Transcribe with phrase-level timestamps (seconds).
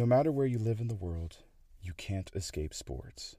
[0.00, 1.36] No matter where you live in the world,
[1.82, 3.36] you can't escape sports.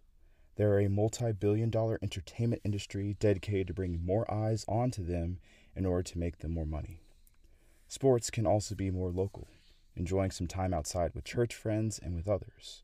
[0.57, 5.39] They're a multi billion dollar entertainment industry dedicated to bringing more eyes onto them
[5.75, 7.01] in order to make them more money.
[7.87, 9.47] Sports can also be more local,
[9.95, 12.83] enjoying some time outside with church friends and with others.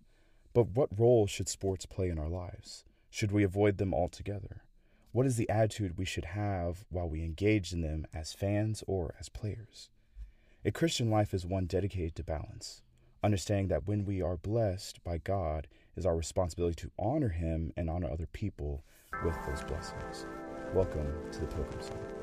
[0.55, 2.83] But what role should sports play in our lives?
[3.11, 4.63] Should we avoid them altogether?
[5.11, 9.13] What is the attitude we should have while we engage in them as fans or
[9.19, 9.91] as players?
[10.65, 12.81] A Christian life is one dedicated to balance,
[13.27, 15.67] understanding that when we are blessed by God,
[15.97, 18.85] is our responsibility to honor Him and honor other people
[19.25, 20.25] with those blessings.
[20.73, 22.16] Welcome to the Pilgrim Song.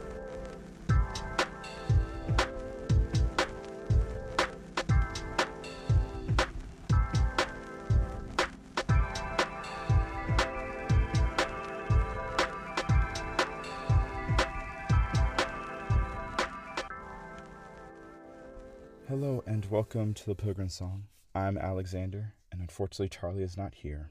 [19.94, 21.04] Welcome to the Pilgrim Song.
[21.36, 24.10] I'm Alexander, and unfortunately, Charlie is not here.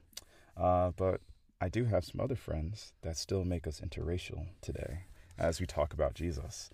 [0.55, 1.19] Uh, but
[1.59, 5.91] I do have some other friends that still make us interracial today as we talk
[5.93, 6.69] about Jesus.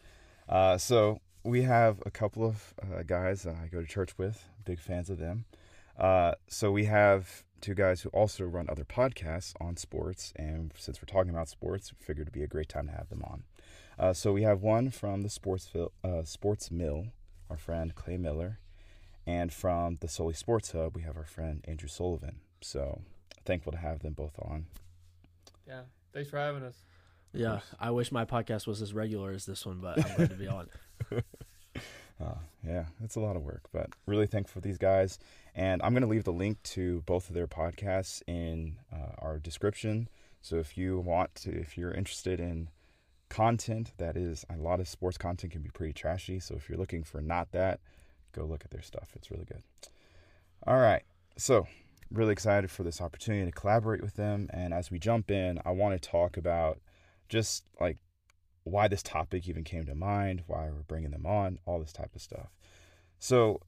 [0.47, 4.45] Uh, so we have a couple of uh, guys that I go to church with,
[4.64, 5.45] big fans of them.
[5.97, 11.02] Uh, so we have two guys who also run other podcasts on sports, and since
[11.02, 13.44] we're talking about sports, we figured it'd be a great time to have them on.
[13.97, 17.08] Uh, so we have one from the Sports, uh, sports Mill
[17.50, 18.59] our friend Clay Miller.
[19.30, 22.38] And from the Sully Sports Hub, we have our friend Andrew Sullivan.
[22.61, 23.02] So
[23.45, 24.66] thankful to have them both on.
[25.67, 25.81] Yeah.
[26.11, 26.83] Thanks for having us.
[27.31, 27.59] Yeah.
[27.80, 30.47] I wish my podcast was as regular as this one, but I'm glad to be
[30.47, 30.69] on.
[32.22, 32.35] Uh,
[32.67, 35.19] yeah, it's a lot of work, but really thankful for these guys.
[35.55, 39.39] And I'm going to leave the link to both of their podcasts in uh, our
[39.39, 40.09] description.
[40.41, 42.67] So if you want to, if you're interested in
[43.30, 46.41] content that is a lot of sports content can be pretty trashy.
[46.41, 47.80] So if you're looking for not that,
[48.33, 49.09] go look at their stuff.
[49.16, 49.63] It's really good.
[50.66, 51.03] All right.
[51.38, 51.67] So,
[52.11, 54.49] really excited for this opportunity to collaborate with them.
[54.52, 56.80] And as we jump in, I want to talk about
[57.30, 57.97] just like
[58.63, 62.16] why this topic even came to mind, why we're bringing them on, all this type
[62.16, 62.50] of stuff.
[63.19, 63.62] So,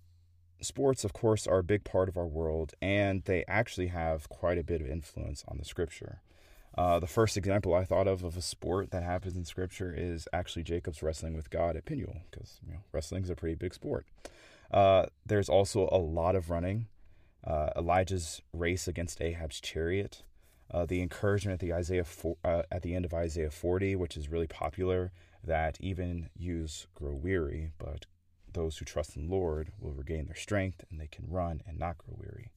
[0.61, 4.57] sports, of course, are a big part of our world, and they actually have quite
[4.57, 6.21] a bit of influence on the scripture.
[6.77, 10.27] Uh, the first example I thought of of a sport that happens in Scripture is
[10.31, 13.73] actually Jacob's wrestling with God at Peniel, because you know, wrestling is a pretty big
[13.73, 14.05] sport.
[14.71, 16.87] Uh, there's also a lot of running.
[17.45, 20.23] Uh, Elijah's race against Ahab's chariot.
[20.69, 22.05] Uh, the encouragement at the Isaiah
[22.45, 25.11] uh, at the end of Isaiah 40, which is really popular,
[25.43, 28.05] that even youths grow weary, but
[28.53, 31.77] those who trust in the Lord will regain their strength, and they can run and
[31.77, 32.51] not grow weary.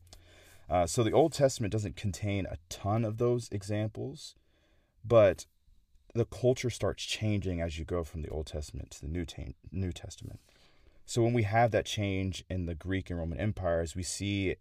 [0.68, 4.34] Uh, so the Old Testament doesn't contain a ton of those examples,
[5.04, 5.46] but
[6.14, 9.26] the culture starts changing as you go from the Old Testament to the New,
[9.72, 10.40] New Testament.
[11.06, 14.56] So when we have that change in the Greek and Roman empires, we see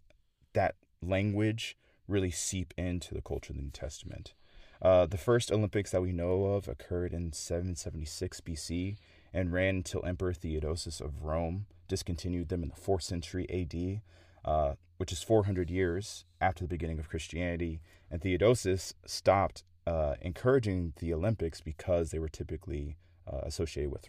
[0.52, 4.34] that language really seep into the culture of the New Testament.
[4.82, 8.96] Uh, the first Olympics that we know of occurred in 776 BC
[9.32, 14.02] and ran until Emperor Theodosius of Rome discontinued them in the 4th century AD
[14.44, 17.80] uh, which is 400 years after the beginning of Christianity.
[18.10, 22.96] And Theodosius stopped uh, encouraging the Olympics because they were typically
[23.30, 24.08] uh, associated with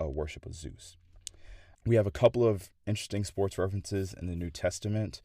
[0.00, 0.96] a worship of Zeus.
[1.86, 5.20] We have a couple of interesting sports references in the New Testament,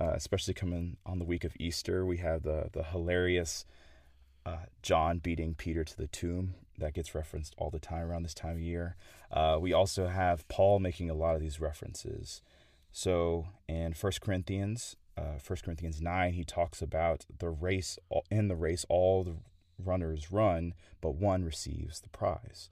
[0.00, 2.06] uh, especially coming on the week of Easter.
[2.06, 3.64] We have the the hilarious
[4.44, 8.34] uh, John beating Peter to the tomb that gets referenced all the time around this
[8.34, 8.96] time of year.
[9.32, 12.42] Uh, we also have Paul making a lot of these references
[12.96, 17.98] so in First Corinthians, uh, 1 Corinthians 9, he talks about the race,
[18.30, 19.36] in the race, all the
[19.78, 22.70] runners run, but one receives the prize.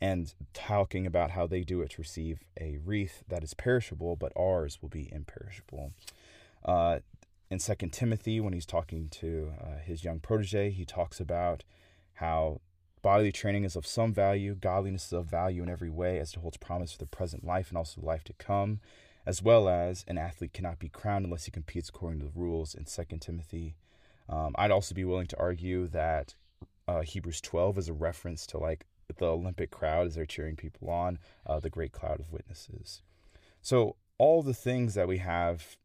[0.00, 4.32] And talking about how they do it to receive a wreath that is perishable, but
[4.36, 5.92] ours will be imperishable.
[6.64, 6.98] Uh,
[7.50, 11.64] in Second Timothy, when he's talking to uh, his young protege, he talks about
[12.14, 12.60] how
[13.00, 16.40] bodily training is of some value, godliness is of value in every way, as it
[16.40, 18.80] holds promise for the present life and also the life to come
[19.26, 22.74] as well as an athlete cannot be crowned unless he competes according to the rules
[22.74, 23.74] in 2 Timothy.
[24.28, 26.36] Um, I'd also be willing to argue that
[26.86, 30.90] uh, Hebrews 12 is a reference to like the Olympic crowd as they're cheering people
[30.90, 33.02] on, uh, the great cloud of witnesses.
[33.62, 35.76] So, all the things that we have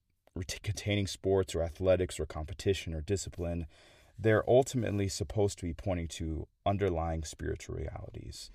[0.64, 3.68] containing sports or athletics or competition or discipline,
[4.18, 8.50] they're ultimately supposed to be pointing to underlying spiritual realities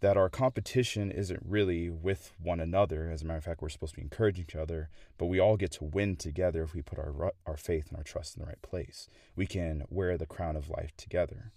[0.00, 3.10] that our competition isn't really with one another.
[3.10, 5.56] As a matter of fact, we're supposed to be encouraging each other, but we all
[5.56, 8.46] get to win together if we put our our faith and our trust in the
[8.46, 9.08] right place.
[9.34, 11.52] We can wear the crown of life together.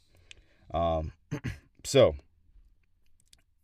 [0.73, 1.11] Um,
[1.83, 2.15] so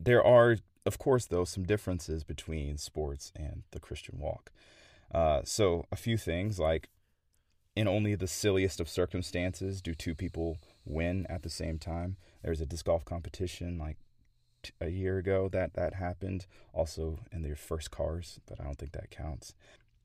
[0.06, 4.52] there are, of course, though, some differences between sports and the Christian walk.
[5.13, 6.90] Uh, so a few things like
[7.75, 12.18] in only the silliest of circumstances do two people win at the same time.
[12.44, 13.98] There's a disc golf competition like
[14.63, 16.46] t- a year ago that that happened.
[16.74, 19.54] Also in their first cars, but I don't think that counts.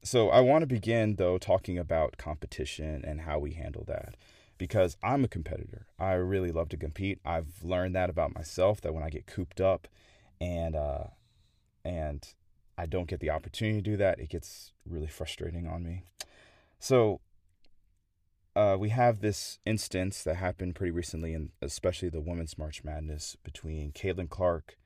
[0.02, 4.17] So I want to begin though talking about competition and how we handle that
[4.60, 5.86] because I'm a competitor.
[5.98, 7.18] I really love to compete.
[7.24, 9.88] I've learned that about myself that when I get cooped up
[10.38, 11.04] and uh
[11.82, 12.28] and
[12.76, 16.04] I don't get the opportunity to do that, it gets really frustrating on me.
[16.78, 17.20] So
[18.54, 23.36] uh, we have this instance that happened pretty recently, and especially the Women's March Madness
[23.42, 24.76] between Caitlin Clark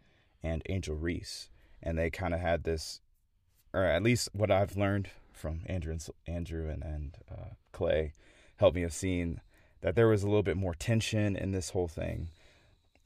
[0.43, 1.51] and Angel Reese,
[1.83, 3.01] and they kind of had this,
[3.73, 8.13] or at least what I've learned from Andrew and Andrew and and uh, Clay,
[8.57, 9.41] helped me have seen
[9.85, 12.31] that there was a little bit more tension in this whole thing.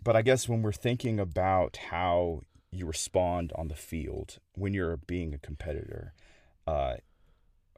[0.00, 4.96] But I guess when we're thinking about how you respond on the field when you're
[4.96, 6.12] being a competitor,
[6.68, 6.94] uh,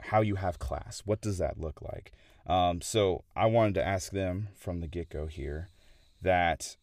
[0.00, 2.12] how you have class, what does that look like?
[2.46, 5.70] Um, so I wanted to ask them from the get go here
[6.20, 6.76] that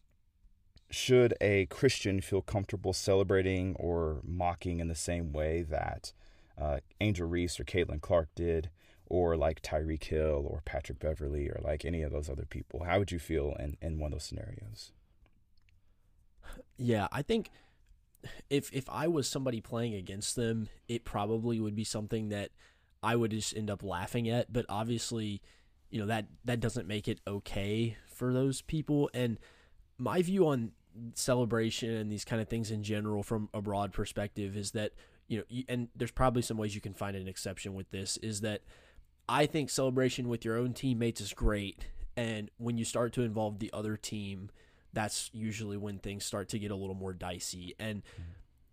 [0.90, 6.12] should a Christian feel comfortable celebrating or mocking in the same way that
[6.60, 8.70] uh, Angel Reese or Caitlin Clark did,
[9.08, 12.84] or like Tyreek Hill or Patrick Beverley or like any of those other people?
[12.84, 14.92] How would you feel in, in one of those scenarios?
[16.76, 17.50] Yeah, I think
[18.50, 22.50] if if I was somebody playing against them, it probably would be something that
[23.02, 24.52] I would just end up laughing at.
[24.52, 25.40] But obviously,
[25.90, 29.10] you know that that doesn't make it okay for those people.
[29.14, 29.38] And
[29.98, 30.72] my view on
[31.14, 34.92] celebration and these kind of things in general, from a broad perspective, is that
[35.28, 38.16] you know, and there's probably some ways you can find an exception with this.
[38.18, 38.62] Is that
[39.28, 41.86] I think celebration with your own teammates is great,
[42.16, 44.50] and when you start to involve the other team,
[44.92, 47.74] that's usually when things start to get a little more dicey.
[47.78, 48.02] And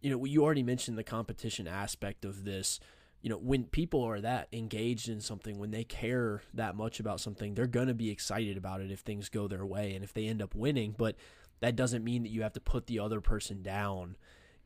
[0.01, 2.79] you know, you already mentioned the competition aspect of this
[3.25, 7.19] you know, when people are that engaged in something, when they care that much about
[7.19, 10.13] something, they're going to be excited about it if things go their way and if
[10.13, 10.93] they end up winning.
[10.95, 11.15] But
[11.59, 14.15] that doesn't mean that you have to put the other person down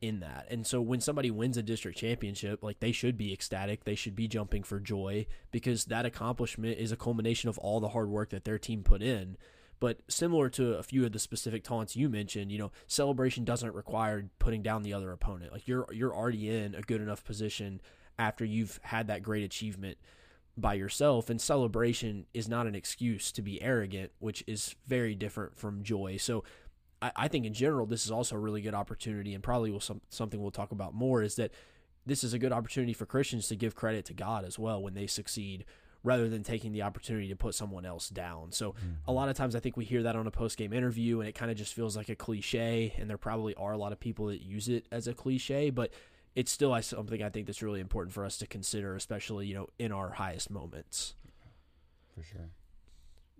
[0.01, 0.47] in that.
[0.49, 4.15] And so when somebody wins a district championship, like they should be ecstatic, they should
[4.15, 8.29] be jumping for joy because that accomplishment is a culmination of all the hard work
[8.29, 9.37] that their team put in.
[9.79, 13.73] But similar to a few of the specific taunts you mentioned, you know, celebration doesn't
[13.73, 15.53] require putting down the other opponent.
[15.53, 17.79] Like you're you're already in a good enough position
[18.17, 19.97] after you've had that great achievement
[20.57, 21.29] by yourself.
[21.29, 26.17] And celebration is not an excuse to be arrogant, which is very different from joy.
[26.17, 26.43] So
[27.01, 29.79] I, I think in general, this is also a really good opportunity, and probably will
[29.79, 31.51] some, something we'll talk about more is that
[32.05, 34.93] this is a good opportunity for Christians to give credit to God as well when
[34.93, 35.65] they succeed
[36.03, 38.51] rather than taking the opportunity to put someone else down.
[38.51, 38.91] So mm-hmm.
[39.07, 41.27] a lot of times I think we hear that on a post game interview and
[41.27, 43.99] it kind of just feels like a cliche and there probably are a lot of
[43.99, 45.91] people that use it as a cliche, but
[46.35, 49.67] it's still something I think that's really important for us to consider, especially you know
[49.77, 51.15] in our highest moments.
[52.15, 52.49] For sure.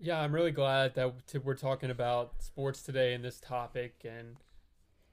[0.02, 1.12] Yeah, I'm really glad that
[1.44, 4.36] we're talking about sports today in this topic, and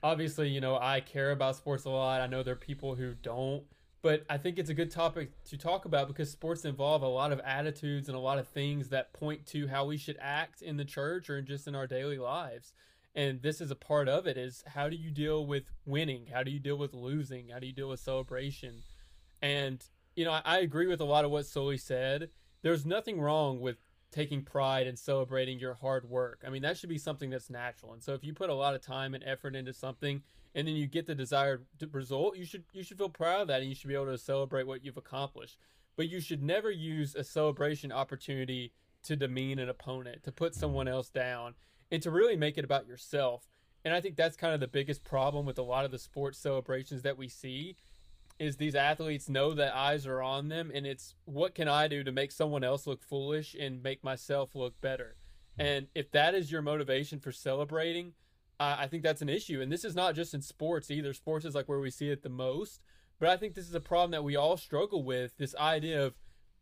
[0.01, 2.21] obviously, you know, I care about sports a lot.
[2.21, 3.63] I know there are people who don't,
[4.01, 7.33] but I think it's a good topic to talk about because sports involve a lot
[7.33, 10.77] of attitudes and a lot of things that point to how we should act in
[10.77, 12.71] the church or just in our daily lives.
[13.13, 16.27] And this is a part of it is how do you deal with winning?
[16.33, 17.49] How do you deal with losing?
[17.49, 18.83] How do you deal with celebration?
[19.41, 19.83] And
[20.15, 22.29] you know i, I agree with a lot of what Sully said.
[22.61, 23.77] There's nothing wrong with
[24.17, 26.41] taking pride and celebrating your hard work.
[26.43, 27.93] I mean that should be something that's natural.
[27.93, 30.23] And so if you put a lot of time and effort into something
[30.55, 33.61] and then you get the desired result you should you should feel proud of that
[33.61, 35.59] and you should be able to celebrate what you've accomplished.
[35.95, 40.87] But you should never use a celebration opportunity to demean an opponent to put someone
[40.87, 41.53] else down
[41.91, 43.47] and to really make it about yourself.
[43.85, 46.39] And I think that's kind of the biggest problem with a lot of the sports
[46.39, 47.75] celebrations that we see
[48.39, 52.03] is these athletes know that eyes are on them and it's what can I do
[52.03, 55.15] to make someone else look foolish and make myself look better.
[55.57, 58.13] And if that is your motivation for celebrating,
[58.59, 59.61] uh, I think that's an issue.
[59.61, 61.13] And this is not just in sports either.
[61.13, 62.81] Sports is like where we see it the most.
[63.19, 65.35] But I think this is a problem that we all struggle with.
[65.37, 66.13] This idea of,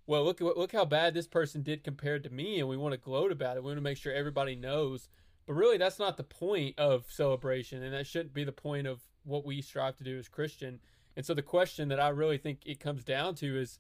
[0.08, 2.98] well, look look how bad this person did compared to me, and we want to
[2.98, 3.63] gloat about it.
[3.63, 5.10] We want to make sure everybody knows
[5.46, 9.01] but really, that's not the point of celebration, and that shouldn't be the point of
[9.24, 10.79] what we strive to do as Christian.
[11.15, 13.79] And so, the question that I really think it comes down to is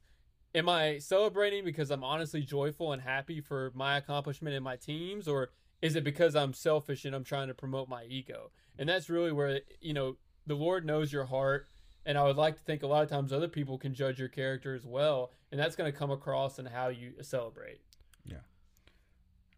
[0.55, 5.27] Am I celebrating because I'm honestly joyful and happy for my accomplishment and my team's,
[5.27, 5.49] or
[5.81, 8.51] is it because I'm selfish and I'm trying to promote my ego?
[8.79, 10.15] And that's really where, you know,
[10.47, 11.67] the Lord knows your heart.
[12.05, 14.29] And I would like to think a lot of times other people can judge your
[14.29, 15.31] character as well.
[15.51, 17.81] And that's going to come across in how you celebrate.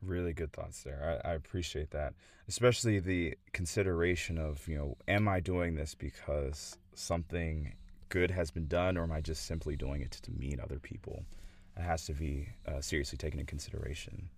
[0.01, 1.21] Really good thoughts there.
[1.25, 2.13] I, I appreciate that,
[2.47, 7.73] especially the consideration of you know, am I doing this because something
[8.09, 11.25] good has been done, or am I just simply doing it to demean other people?
[11.75, 14.29] It has to be uh, seriously taken into consideration.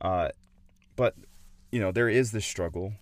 [0.00, 0.28] Uh,
[0.96, 1.14] but
[1.70, 2.94] you know, there is this struggle,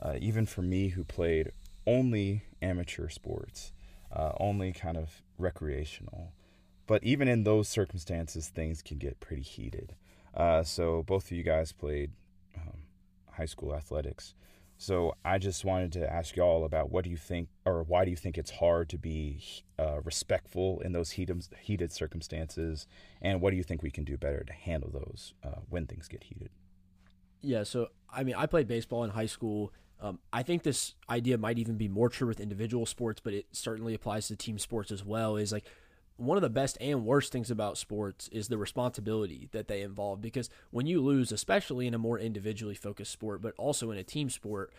[0.00, 1.52] uh, even for me who played
[1.86, 3.72] only amateur sports,
[4.12, 6.32] uh, only kind of recreational.
[6.86, 9.94] But even in those circumstances, things can get pretty heated.
[10.34, 12.12] Uh, so both of you guys played
[12.56, 12.82] um,
[13.32, 14.34] high school athletics.
[14.80, 18.10] So I just wanted to ask y'all about what do you think, or why do
[18.10, 19.42] you think it's hard to be
[19.78, 22.86] uh, respectful in those heated, heated circumstances,
[23.20, 26.08] and what do you think we can do better to handle those uh, when things
[26.08, 26.48] get heated?
[27.42, 29.70] Yeah, so I mean, I played baseball in high school.
[30.00, 33.48] Um, I think this idea might even be more true with individual sports, but it
[33.52, 35.36] certainly applies to team sports as well.
[35.36, 35.66] Is like
[36.20, 40.20] one of the best and worst things about sports is the responsibility that they involve
[40.20, 44.04] because when you lose especially in a more individually focused sport but also in a
[44.04, 44.72] team sport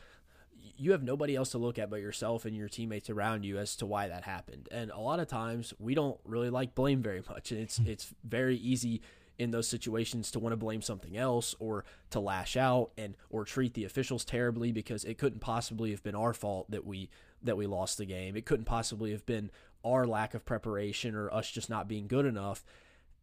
[0.78, 3.76] you have nobody else to look at but yourself and your teammates around you as
[3.76, 7.24] to why that happened and a lot of times we don't really like blame very
[7.30, 7.88] much and it's hmm.
[7.88, 9.02] it's very easy
[9.40, 13.44] in those situations to want to blame something else or to lash out and or
[13.44, 17.10] treat the officials terribly because it couldn't possibly have been our fault that we
[17.42, 18.36] that we lost the game.
[18.36, 19.50] It couldn't possibly have been
[19.84, 22.64] our lack of preparation or us just not being good enough.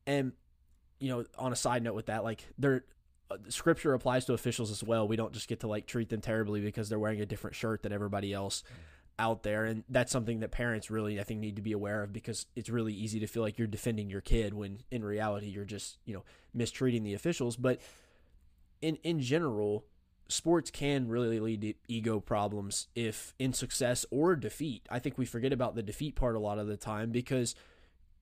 [0.07, 0.33] And
[0.99, 2.85] you know, on a side note with that, like there
[3.31, 5.07] uh, scripture applies to officials as well.
[5.07, 7.83] We don't just get to like treat them terribly because they're wearing a different shirt
[7.83, 8.63] than everybody else
[9.19, 12.13] out there and that's something that parents really I think need to be aware of
[12.13, 15.65] because it's really easy to feel like you're defending your kid when in reality you're
[15.65, 16.25] just, you know,
[16.55, 17.81] mistreating the officials, but
[18.81, 19.85] in in general,
[20.29, 24.87] sports can really lead to ego problems if in success or defeat.
[24.91, 27.55] I think we forget about the defeat part a lot of the time because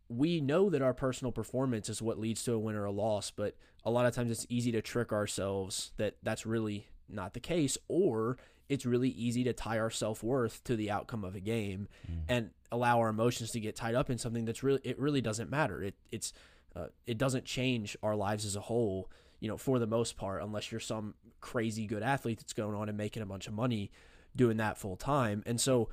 [0.09, 3.33] we know that our personal performance is what leads to a win or a loss,
[3.33, 7.41] but a lot of times it's easy to trick ourselves that that's really not the
[7.41, 8.37] case or
[8.69, 12.19] it's really easy to tie our self-worth to the outcome of a game mm.
[12.29, 15.51] and allow our emotions to get tied up in something that's really it really doesn't
[15.51, 15.83] matter.
[15.83, 16.33] It it's
[16.75, 19.09] uh, it doesn't change our lives as a whole
[19.41, 22.89] you know, for the most part, unless you're some crazy good athlete that's going on
[22.89, 23.91] and making a bunch of money
[24.35, 25.43] doing that full time.
[25.47, 25.89] And so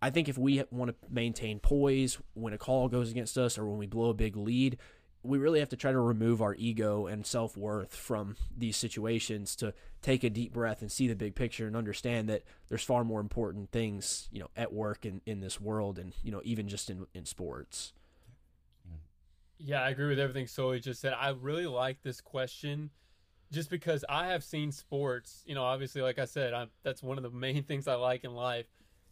[0.00, 3.66] I think if we want to maintain poise when a call goes against us or
[3.66, 4.78] when we blow a big lead,
[5.22, 9.56] we really have to try to remove our ego and self worth from these situations
[9.56, 9.72] to
[10.02, 13.20] take a deep breath and see the big picture and understand that there's far more
[13.20, 16.90] important things, you know, at work in, in this world and, you know, even just
[16.90, 17.94] in, in sports.
[19.58, 21.14] Yeah, I agree with everything Sully just said.
[21.14, 22.90] I really like this question
[23.52, 27.16] just because I have seen sports, you know, obviously, like I said, I'm, that's one
[27.16, 28.66] of the main things I like in life.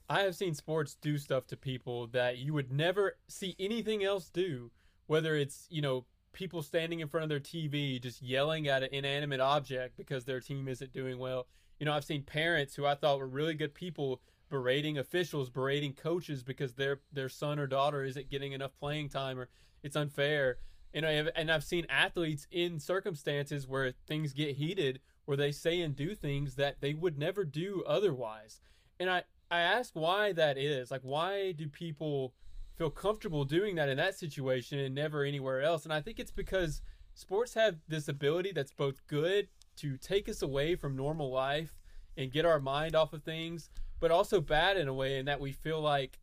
[0.08, 4.28] I have seen sports do stuff to people that you would never see anything else
[4.28, 4.70] do,
[5.06, 8.88] whether it's, you know, people standing in front of their TV just yelling at an
[8.92, 11.46] inanimate object because their team isn't doing well.
[11.78, 14.20] You know, I've seen parents who I thought were really good people
[14.50, 19.38] berating officials, berating coaches because their their son or daughter isn't getting enough playing time
[19.38, 19.48] or
[19.82, 20.58] it's unfair.
[20.94, 25.52] And I have, and I've seen athletes in circumstances where things get heated, where they
[25.52, 28.60] say and do things that they would never do otherwise.
[29.00, 30.90] And I I ask why that is.
[30.90, 32.32] Like, why do people
[32.78, 35.84] feel comfortable doing that in that situation and never anywhere else?
[35.84, 36.80] And I think it's because
[37.12, 41.76] sports have this ability that's both good to take us away from normal life
[42.16, 43.68] and get our mind off of things,
[44.00, 46.18] but also bad in a way in that we feel like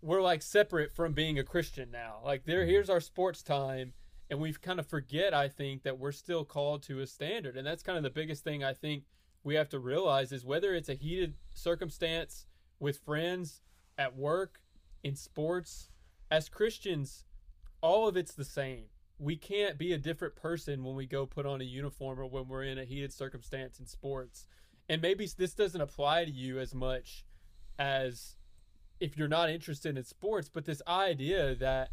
[0.00, 2.20] we're like separate from being a Christian now.
[2.24, 2.70] Like there mm-hmm.
[2.70, 3.92] here's our sports time
[4.30, 7.56] and we kind of forget I think that we're still called to a standard.
[7.56, 9.04] And that's kind of the biggest thing I think
[9.42, 12.46] we have to realize is whether it's a heated circumstance
[12.78, 13.62] with friends
[13.96, 14.60] at work
[15.02, 15.90] in sports
[16.30, 17.24] as Christians
[17.80, 18.84] all of it's the same.
[19.18, 22.48] We can't be a different person when we go put on a uniform or when
[22.48, 24.46] we're in a heated circumstance in sports.
[24.88, 27.24] And maybe this doesn't apply to you as much
[27.78, 28.36] as
[29.00, 31.90] if you're not interested in sports, but this idea that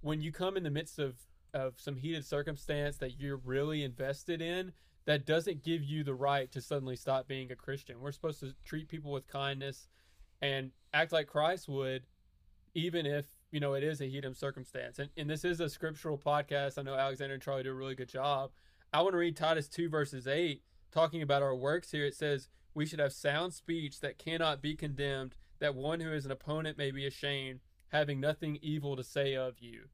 [0.00, 1.16] when you come in the midst of
[1.54, 4.72] of some heated circumstance that you're really invested in,
[5.06, 8.00] that doesn't give you the right to suddenly stop being a Christian.
[8.00, 9.88] We're supposed to treat people with kindness
[10.42, 12.02] and act like Christ would,
[12.74, 14.98] even if you know it is a heated circumstance.
[14.98, 16.78] And and this is a scriptural podcast.
[16.78, 18.50] I know Alexander and Charlie do a really good job.
[18.92, 22.04] I want to read Titus two verses eight, talking about our works here.
[22.04, 26.24] It says we should have sound speech that cannot be condemned that one who is
[26.24, 29.84] an opponent may be ashamed, having nothing evil to say of you.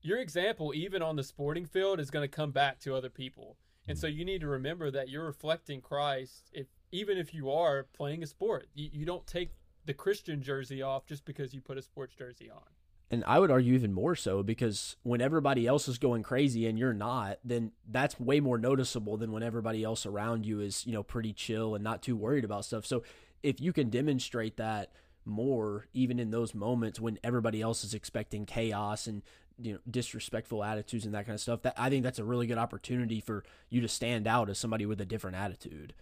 [0.00, 3.56] Your example, even on the sporting field, is going to come back to other people.
[3.86, 4.14] And so hmm.
[4.14, 8.26] you need to remember that you're reflecting Christ if even if you are playing a
[8.26, 8.68] sport.
[8.74, 9.52] You, you don't take
[9.86, 12.62] the Christian jersey off just because you put a sports jersey on.
[13.10, 16.78] And I would argue even more so because when everybody else is going crazy and
[16.78, 20.92] you're not, then that's way more noticeable than when everybody else around you is, you
[20.92, 22.86] know, pretty chill and not too worried about stuff.
[22.86, 23.02] So
[23.42, 24.92] if you can demonstrate that
[25.24, 29.22] more even in those moments when everybody else is expecting chaos and
[29.58, 32.46] you know disrespectful attitudes and that kind of stuff that i think that's a really
[32.46, 35.94] good opportunity for you to stand out as somebody with a different attitude.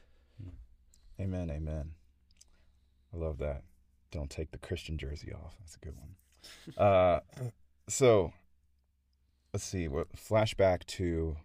[1.20, 1.90] Amen amen.
[3.12, 3.62] I love that.
[4.10, 5.54] Don't take the christian jersey off.
[5.58, 6.14] That's a good one.
[6.78, 7.20] Uh
[7.86, 8.32] so
[9.52, 11.36] let's see what flashback to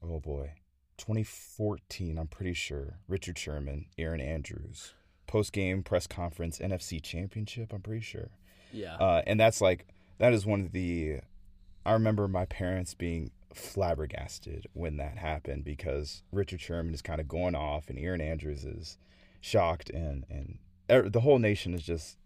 [0.00, 0.52] oh boy
[0.98, 3.00] 2014 i'm pretty sure.
[3.08, 4.94] Richard sherman erin andrews
[5.30, 8.30] post-game press conference nfc championship i'm pretty sure.
[8.72, 8.96] Yeah.
[8.96, 9.86] Uh, and that's like
[10.18, 11.20] that is one of the
[11.86, 17.28] i remember my parents being flabbergasted when that happened because richard sherman is kind of
[17.28, 18.98] going off and Erin andrews is
[19.40, 20.58] shocked and and
[20.90, 22.16] er, the whole nation is just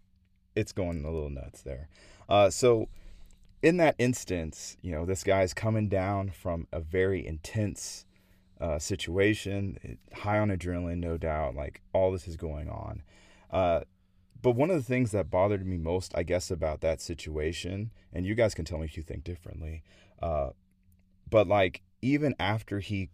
[0.55, 1.89] it's going a little nuts there.
[2.27, 2.87] Uh, so
[3.61, 8.04] in that instance, you know, this guy's coming down from a very intense
[8.59, 11.55] uh, situation, high on adrenaline, no doubt.
[11.55, 13.03] Like all this is going on.
[13.51, 13.81] Uh,
[14.41, 18.25] but one of the things that bothered me most, I guess, about that situation, and
[18.25, 19.83] you guys can tell me if you think differently,
[20.21, 20.49] uh,
[21.29, 23.09] but like even after he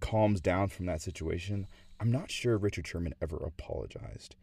[0.00, 1.66] calms down from that situation,
[2.00, 4.36] I'm not sure Richard Sherman ever apologized.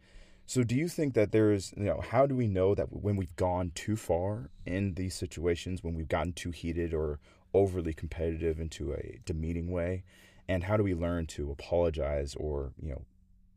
[0.46, 3.34] So do you think that there's, you know, how do we know that when we've
[3.36, 7.18] gone too far in these situations, when we've gotten too heated or
[7.54, 10.04] overly competitive into a demeaning way,
[10.48, 13.02] and how do we learn to apologize or, you know,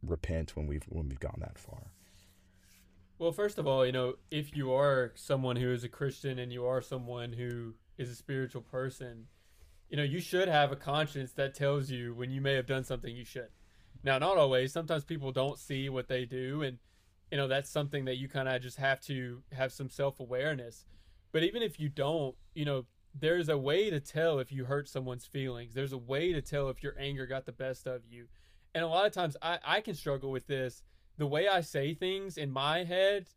[0.01, 1.91] repent when we've when we've gone that far?
[3.17, 6.53] Well, first of all, you know, if you are someone who is a Christian and
[6.53, 9.27] you are someone who is a spiritual person,
[9.89, 12.85] you know, you should have a conscience that tells you when you may have done
[12.85, 13.49] something you should.
[14.03, 14.71] Now, not always.
[14.71, 16.77] Sometimes people don't see what they do, and
[17.31, 20.85] you know that's something that you kind of just have to have some self awareness.
[21.31, 24.87] But even if you don't, you know, there's a way to tell if you hurt
[24.87, 25.73] someone's feelings.
[25.73, 28.27] There's a way to tell if your anger got the best of you.
[28.73, 30.83] And a lot of times, I, I can struggle with this.
[31.17, 33.27] The way I say things in my head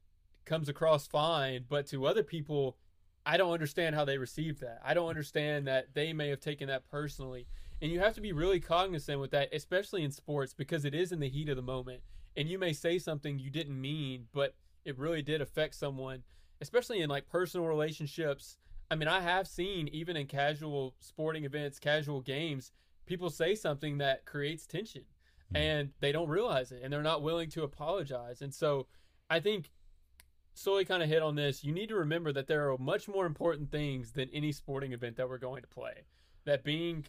[0.45, 2.77] comes across fine, but to other people,
[3.25, 4.81] I don't understand how they received that.
[4.85, 7.47] I don't understand that they may have taken that personally.
[7.81, 11.13] And you have to be really cognizant with that, especially in sports, because it is
[11.13, 12.03] in the heat of the moment.
[12.37, 14.55] And you may say something you didn't mean, but
[14.85, 16.23] it really did affect someone,
[16.61, 18.57] especially in like personal relationships.
[18.93, 22.73] I mean, I have seen even in casual sporting events, casual games,
[23.07, 25.05] people say something that creates tension
[25.55, 25.57] mm-hmm.
[25.57, 28.43] and they don't realize it and they're not willing to apologize.
[28.43, 28.89] And so
[29.31, 29.71] I think
[30.53, 31.65] Sully kind of hit on this.
[31.65, 35.17] You need to remember that there are much more important things than any sporting event
[35.17, 36.05] that we're going to play.
[36.45, 37.07] That being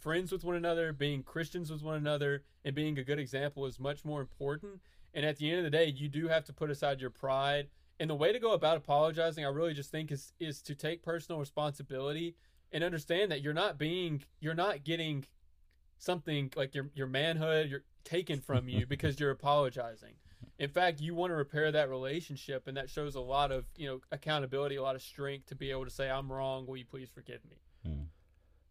[0.00, 3.78] friends with one another, being Christians with one another, and being a good example is
[3.78, 4.80] much more important.
[5.14, 7.68] And at the end of the day, you do have to put aside your pride.
[8.00, 11.02] And the way to go about apologizing, I really just think is is to take
[11.02, 12.34] personal responsibility
[12.72, 15.26] and understand that you're not being you're not getting
[15.98, 20.14] something like your your manhood you're taken from you because you're apologizing.
[20.58, 23.86] In fact, you want to repair that relationship and that shows a lot of, you
[23.86, 26.84] know, accountability, a lot of strength to be able to say I'm wrong, will you
[26.86, 27.56] please forgive me?
[27.86, 28.06] Mm.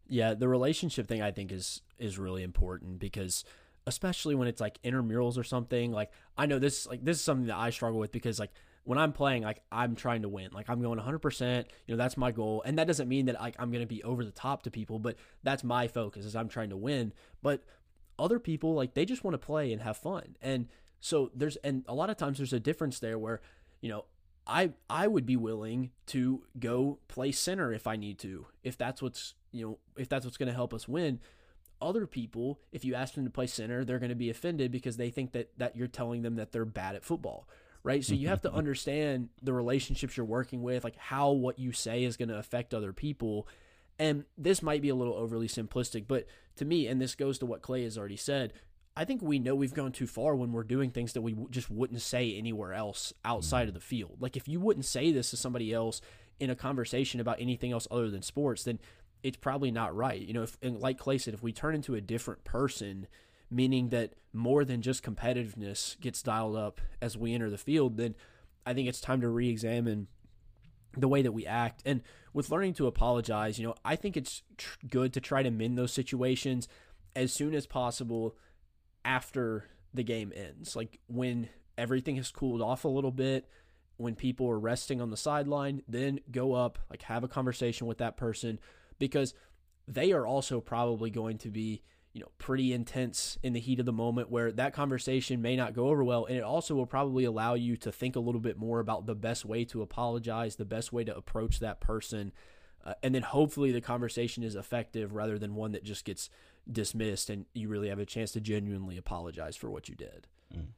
[0.08, 3.44] Yeah, the relationship thing I think is is really important because
[3.86, 7.46] especially when it's like intramurals or something, like I know this like this is something
[7.46, 8.50] that I struggle with because like
[8.84, 10.50] when I'm playing, like I'm trying to win.
[10.52, 12.62] Like I'm going 100%, you know, that's my goal.
[12.64, 14.98] And that doesn't mean that like I'm going to be over the top to people,
[14.98, 17.12] but that's my focus is I'm trying to win.
[17.42, 17.62] But
[18.18, 20.36] other people like they just want to play and have fun.
[20.42, 20.68] And
[21.00, 23.40] so there's and a lot of times there's a difference there where,
[23.80, 24.04] you know,
[24.46, 29.00] I I would be willing to go play center if I need to, if that's
[29.02, 31.20] what's you know if that's what's going to help us win.
[31.82, 34.96] Other people, if you ask them to play center, they're going to be offended because
[34.98, 37.48] they think that that you're telling them that they're bad at football,
[37.82, 38.04] right?
[38.04, 38.58] So you mm-hmm, have to mm-hmm.
[38.58, 42.74] understand the relationships you're working with, like how what you say is going to affect
[42.74, 43.48] other people.
[43.98, 47.46] And this might be a little overly simplistic, but to me, and this goes to
[47.46, 48.52] what Clay has already said,
[48.96, 51.70] I think we know we've gone too far when we're doing things that we just
[51.70, 53.74] wouldn't say anywhere else outside of mm-hmm.
[53.74, 54.16] the field.
[54.20, 56.00] Like if you wouldn't say this to somebody else
[56.38, 58.78] in a conversation about anything else other than sports, then
[59.22, 60.20] it's probably not right.
[60.20, 63.06] You know, if like Clay said, if we turn into a different person,
[63.50, 68.14] meaning that more than just competitiveness gets dialed up as we enter the field, then
[68.64, 70.06] I think it's time to re-examine
[70.96, 71.82] the way that we act.
[71.84, 75.50] And with learning to apologize, you know, I think it's tr- good to try to
[75.50, 76.68] mend those situations
[77.16, 78.36] as soon as possible
[79.04, 80.76] after the game ends.
[80.76, 83.48] Like when everything has cooled off a little bit,
[83.96, 87.98] when people are resting on the sideline, then go up, like have a conversation with
[87.98, 88.58] that person
[88.98, 89.34] because
[89.86, 93.86] they are also probably going to be, you know, pretty intense in the heat of
[93.86, 96.24] the moment where that conversation may not go over well.
[96.24, 99.14] And it also will probably allow you to think a little bit more about the
[99.14, 102.32] best way to apologize, the best way to approach that person.
[102.84, 106.30] Uh, and then hopefully the conversation is effective rather than one that just gets
[106.70, 110.26] dismissed and you really have a chance to genuinely apologize for what you did.
[110.54, 110.68] Mm.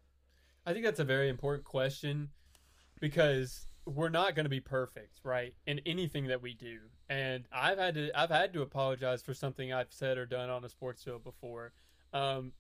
[0.67, 2.29] I think that's a very important question
[3.01, 5.55] because we're not going to be perfect, right?
[5.67, 6.79] In anything that we do.
[7.09, 10.65] And I've had to I've had to apologize for something I've said or done on
[10.65, 11.73] a sports field before.
[12.13, 12.53] Um,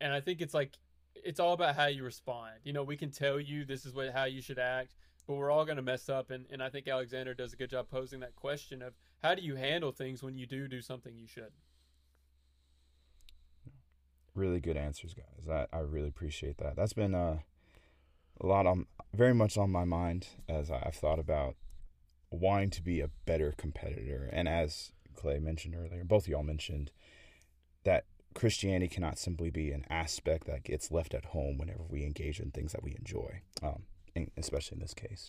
[0.00, 0.78] and I think it's like
[1.14, 2.54] it's all about how you respond.
[2.64, 4.94] You know, we can tell you this is what how you should act,
[5.26, 7.70] but we're all going to mess up and and I think Alexander does a good
[7.70, 11.16] job posing that question of how do you handle things when you do do something
[11.16, 11.52] you should.
[14.34, 15.48] Really good answers, guys.
[15.48, 16.74] I, I really appreciate that.
[16.74, 17.38] That's been uh,
[18.40, 21.54] a lot on very much on my mind as I've thought about
[22.30, 24.28] wanting to be a better competitor.
[24.32, 26.90] And as Clay mentioned earlier, both y'all mentioned
[27.84, 32.40] that Christianity cannot simply be an aspect that gets left at home whenever we engage
[32.40, 33.82] in things that we enjoy, um,
[34.36, 35.28] especially in this case.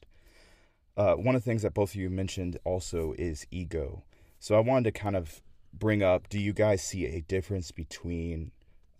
[0.95, 4.03] Uh, one of the things that both of you mentioned also is ego.
[4.39, 5.41] So I wanted to kind of
[5.73, 8.51] bring up do you guys see a difference between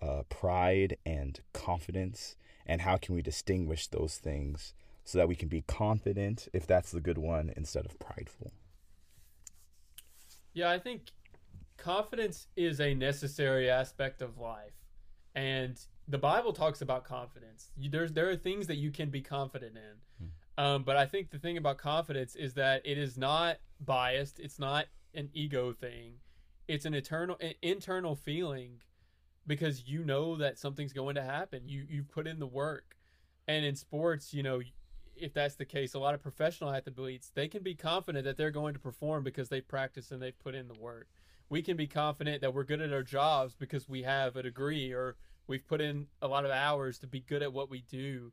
[0.02, 2.36] uh, pride and confidence?
[2.66, 4.74] And how can we distinguish those things
[5.04, 8.54] so that we can be confident, if that's the good one, instead of prideful?
[10.54, 11.12] Yeah, I think
[11.78, 14.74] confidence is a necessary aspect of life.
[15.36, 17.72] And the Bible talks about confidence.
[17.76, 20.28] You, there's there are things that you can be confident in.
[20.58, 20.64] Hmm.
[20.64, 24.40] Um, but I think the thing about confidence is that it is not biased.
[24.40, 26.14] It's not an ego thing.
[26.68, 28.80] It's an eternal, an internal feeling
[29.46, 31.64] because you know that something's going to happen.
[31.66, 32.96] You you've put in the work,
[33.48, 34.62] and in sports, you know,
[35.16, 38.52] if that's the case, a lot of professional athletes they can be confident that they're
[38.52, 41.08] going to perform because they practice and they've put in the work.
[41.50, 44.92] We can be confident that we're good at our jobs because we have a degree
[44.92, 48.32] or we've put in a lot of hours to be good at what we do.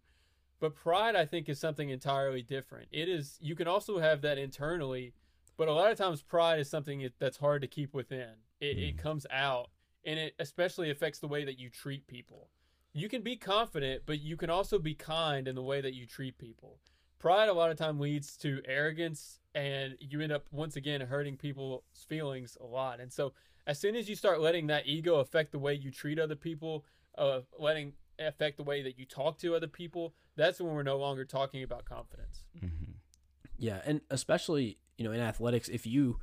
[0.61, 2.89] But pride, I think, is something entirely different.
[2.93, 5.15] It is you can also have that internally,
[5.57, 8.35] but a lot of times pride is something that's hard to keep within.
[8.61, 8.89] It, mm.
[8.91, 9.71] it comes out
[10.05, 12.49] and it especially affects the way that you treat people.
[12.93, 16.07] You can be confident, but you can also be kind in the way that you
[16.07, 16.79] treat people.
[17.19, 21.37] Pride a lot of time leads to arrogance and you end up once again hurting
[21.37, 22.99] people's feelings a lot.
[22.99, 23.33] And so
[23.67, 26.85] as soon as you start letting that ego affect the way you treat other people,
[27.19, 30.99] uh, letting affect the way that you talk to other people, that's when we're no
[30.99, 32.45] longer talking about confidence.
[32.57, 32.93] Mm-hmm.
[33.59, 36.19] Yeah, and especially you know in athletics, if you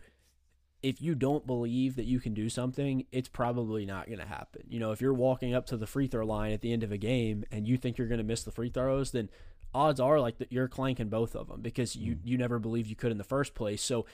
[0.84, 4.64] if you don't believe that you can do something, it's probably not going to happen.
[4.70, 6.92] You know, if you're walking up to the free throw line at the end of
[6.92, 9.30] a game and you think you're going to miss the free throws, then
[9.74, 12.20] odds are like that you're clanking both of them because you mm.
[12.24, 13.82] you never believed you could in the first place.
[13.82, 14.06] So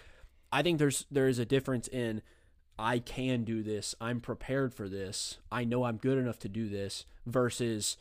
[0.52, 2.21] I think there's there is a difference in
[2.80, 3.93] I can do this.
[3.99, 5.38] I'm prepared for this.
[5.52, 7.97] I know I'm good enough to do this versus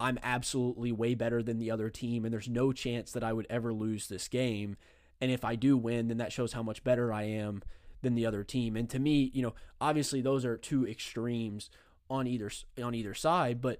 [0.00, 3.46] I'm absolutely way better than the other team and there's no chance that I would
[3.48, 4.76] ever lose this game
[5.20, 7.62] and if I do win, then that shows how much better I am
[8.02, 8.76] than the other team.
[8.76, 11.70] And to me, you know, obviously those are two extremes
[12.10, 12.50] on either
[12.82, 13.78] on either side, but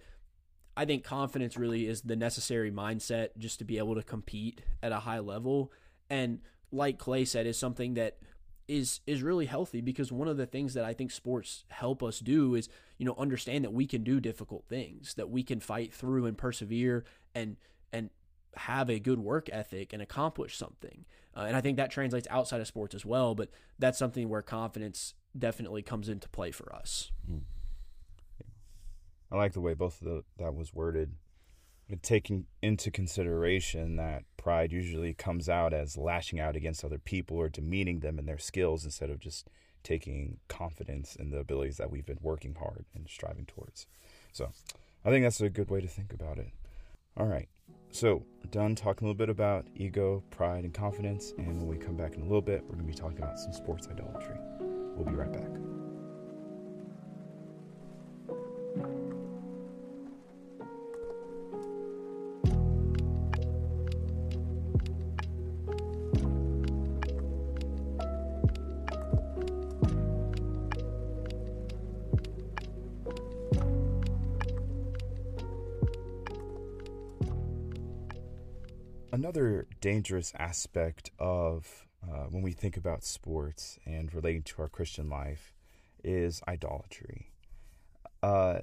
[0.76, 4.92] I think confidence really is the necessary mindset just to be able to compete at
[4.92, 5.70] a high level.
[6.10, 6.40] And
[6.72, 8.18] like Clay said, is something that
[8.66, 12.18] is is really healthy because one of the things that I think sports help us
[12.18, 15.92] do is you know understand that we can do difficult things, that we can fight
[15.92, 17.56] through and persevere and
[17.92, 18.10] and
[18.56, 21.04] have a good work ethic and accomplish something.
[21.36, 24.42] Uh, and I think that translates outside of sports as well, but that's something where
[24.42, 27.10] confidence definitely comes into play for us.
[27.30, 27.40] Mm.
[29.32, 31.14] I like the way both of the, that was worded.
[32.02, 37.48] Taking into consideration that pride usually comes out as lashing out against other people or
[37.48, 39.50] demeaning them in their skills instead of just
[39.82, 43.86] taking confidence in the abilities that we've been working hard and striving towards.
[44.32, 44.50] So
[45.04, 46.52] I think that's a good way to think about it.
[47.16, 47.48] All right.
[47.94, 51.32] So, done talking a little bit about ego, pride, and confidence.
[51.38, 53.38] And when we come back in a little bit, we're going to be talking about
[53.38, 54.34] some sports idolatry.
[54.96, 55.48] We'll be right back.
[79.34, 85.08] Another dangerous aspect of uh, when we think about sports and relating to our Christian
[85.08, 85.52] life
[86.02, 87.30] is idolatry.
[88.22, 88.58] Uh,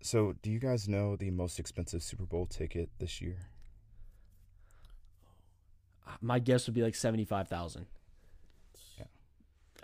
[0.00, 3.50] so, do you guys know the most expensive Super Bowl ticket this year?
[6.20, 7.86] My guess would be like seventy-five thousand.
[8.96, 9.04] Yeah.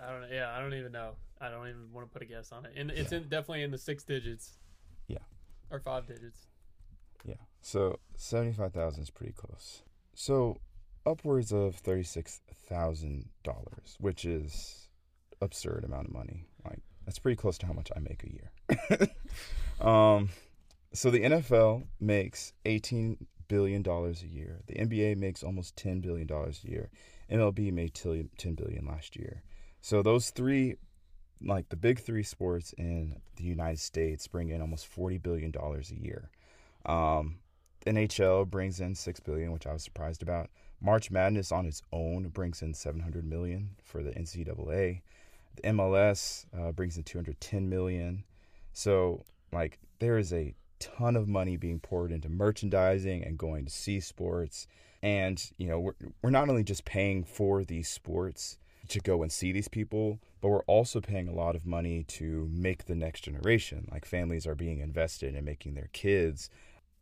[0.00, 0.30] I don't.
[0.32, 1.12] Yeah, I don't even know.
[1.40, 2.72] I don't even want to put a guess on it.
[2.76, 3.18] And it's yeah.
[3.18, 4.56] in, definitely in the six digits.
[5.06, 5.18] Yeah.
[5.70, 6.46] Or five digits.
[7.24, 7.34] Yeah.
[7.64, 9.82] So seventy-five thousand is pretty close.
[10.14, 10.58] So
[11.06, 14.90] upwards of thirty-six thousand dollars, which is
[15.40, 16.44] absurd amount of money.
[16.62, 19.08] Like that's pretty close to how much I make a year.
[19.80, 20.28] um,
[20.92, 24.60] so the NFL makes 18 billion dollars a year.
[24.66, 26.90] The NBA makes almost 10 billion dollars a year.
[27.32, 29.42] MLB made 10 billion last year.
[29.80, 30.76] So those three
[31.42, 35.90] like the big 3 sports in the United States bring in almost 40 billion dollars
[35.90, 36.30] a year.
[36.84, 37.38] Um,
[37.92, 40.50] NHL brings in 6 billion, which I was surprised about.
[40.80, 45.00] March Madness on its own brings in 700 million for the NCAA.
[45.56, 48.24] The MLS uh, brings in 210 million.
[48.72, 53.70] So like there is a ton of money being poured into merchandising and going to
[53.70, 54.66] see sports.
[55.02, 59.32] And, you know, we're, we're not only just paying for these sports to go and
[59.32, 63.22] see these people, but we're also paying a lot of money to make the next
[63.22, 63.88] generation.
[63.90, 66.50] Like families are being invested in making their kids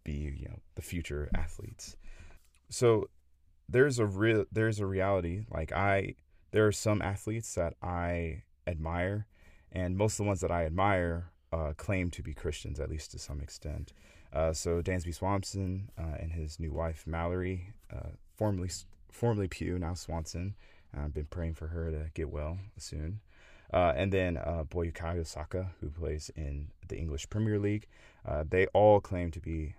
[0.04, 1.96] be, you know, the future athletes.
[2.68, 3.08] So
[3.68, 5.44] there's a real there's a reality.
[5.50, 6.14] Like I
[6.50, 9.26] there are some athletes that I admire,
[9.70, 13.10] and most of the ones that I admire uh, claim to be Christians, at least
[13.12, 13.92] to some extent.
[14.32, 18.70] Uh, so Dansby Swanson uh, and his new wife Mallory, uh, formerly
[19.10, 20.54] formerly Pugh, now Swanson.
[20.94, 23.20] I've been praying for her to get well soon.
[23.72, 24.64] Uh, and then uh,
[25.24, 27.86] Saka, who plays in the English Premier League.
[28.26, 29.74] Uh, they all claim to be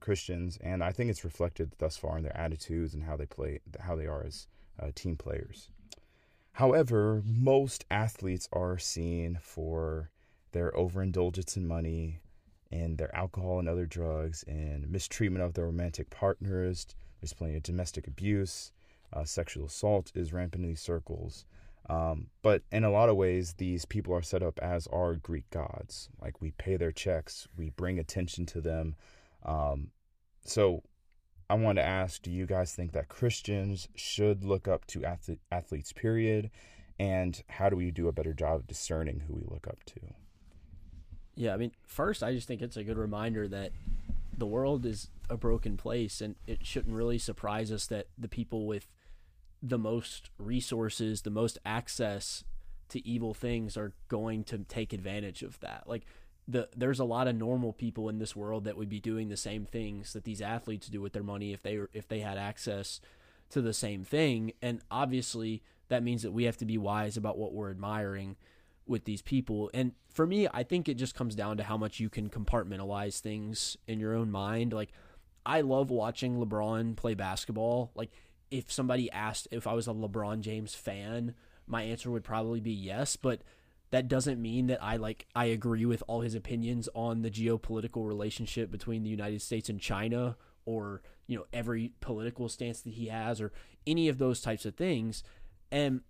[0.00, 3.60] Christians, and I think it's reflected thus far in their attitudes and how they play,
[3.80, 4.46] how they are as
[4.94, 5.70] team players.
[6.52, 10.10] However, most athletes are seen for
[10.52, 12.20] their overindulgence in money
[12.70, 16.86] and their alcohol and other drugs and mistreatment of their romantic partners.
[17.20, 18.72] There's plenty of domestic abuse.
[19.12, 21.44] Uh, sexual assault is rampant in these circles.
[21.88, 25.48] Um, but in a lot of ways, these people are set up as our Greek
[25.50, 26.10] gods.
[26.20, 28.96] Like we pay their checks, we bring attention to them.
[29.44, 29.88] Um,
[30.44, 30.82] so
[31.50, 35.04] I want to ask do you guys think that Christians should look up to
[35.50, 36.50] athletes, period?
[36.98, 40.00] And how do we do a better job of discerning who we look up to?
[41.36, 43.70] Yeah, I mean, first, I just think it's a good reminder that
[44.36, 48.66] the world is a broken place, and it shouldn't really surprise us that the people
[48.66, 48.88] with
[49.62, 52.44] the most resources, the most access
[52.88, 55.84] to evil things are going to take advantage of that.
[55.86, 56.06] Like,
[56.48, 59.36] the there's a lot of normal people in this world that would be doing the
[59.36, 63.00] same things that these athletes do with their money if they if they had access
[63.50, 67.38] to the same thing and obviously that means that we have to be wise about
[67.38, 68.36] what we're admiring
[68.88, 69.70] with these people.
[69.74, 73.20] And for me, I think it just comes down to how much you can compartmentalize
[73.20, 74.72] things in your own mind.
[74.72, 74.90] Like,
[75.44, 77.90] I love watching LeBron play basketball.
[77.94, 78.10] Like,
[78.50, 81.34] if somebody asked if I was a LeBron James fan,
[81.66, 83.16] my answer would probably be yes.
[83.16, 83.42] But
[83.90, 88.06] that doesn't mean that I like I agree with all his opinions on the geopolitical
[88.06, 93.06] relationship between the United States and China or you know every political stance that he
[93.06, 93.52] has or
[93.86, 95.22] any of those types of things
[95.70, 96.02] and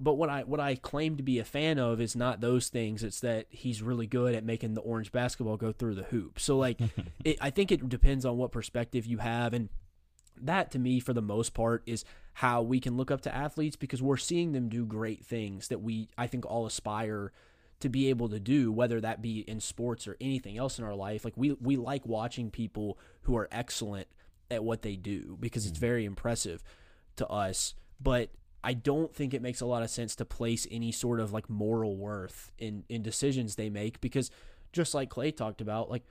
[0.00, 3.04] but what I what I claim to be a fan of is not those things.
[3.04, 6.40] It's that he's really good at making the orange basketball go through the hoop.
[6.40, 6.80] So like,
[7.24, 9.68] it, I think it depends on what perspective you have, and
[10.40, 13.76] that to me, for the most part, is how we can look up to athletes
[13.76, 17.32] because we're seeing them do great things that we I think all aspire
[17.80, 20.94] to be able to do, whether that be in sports or anything else in our
[20.94, 21.24] life.
[21.24, 24.08] Like we we like watching people who are excellent
[24.50, 25.82] at what they do because it's mm.
[25.82, 26.62] very impressive
[27.16, 27.74] to us.
[28.00, 28.30] But
[28.62, 31.50] I don't think it makes a lot of sense to place any sort of like
[31.50, 34.30] moral worth in in decisions they make because
[34.72, 36.04] just like Clay talked about, like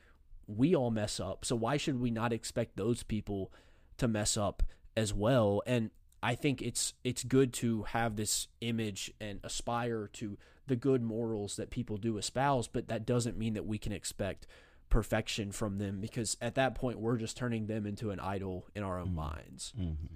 [0.47, 1.45] we all mess up.
[1.45, 3.51] So why should we not expect those people
[3.97, 4.63] to mess up
[4.95, 5.61] as well?
[5.65, 11.01] And I think it's it's good to have this image and aspire to the good
[11.01, 14.47] morals that people do espouse, but that doesn't mean that we can expect
[14.89, 18.83] perfection from them because at that point we're just turning them into an idol in
[18.83, 19.15] our own mm-hmm.
[19.15, 19.73] minds.
[19.77, 20.15] Mm-hmm.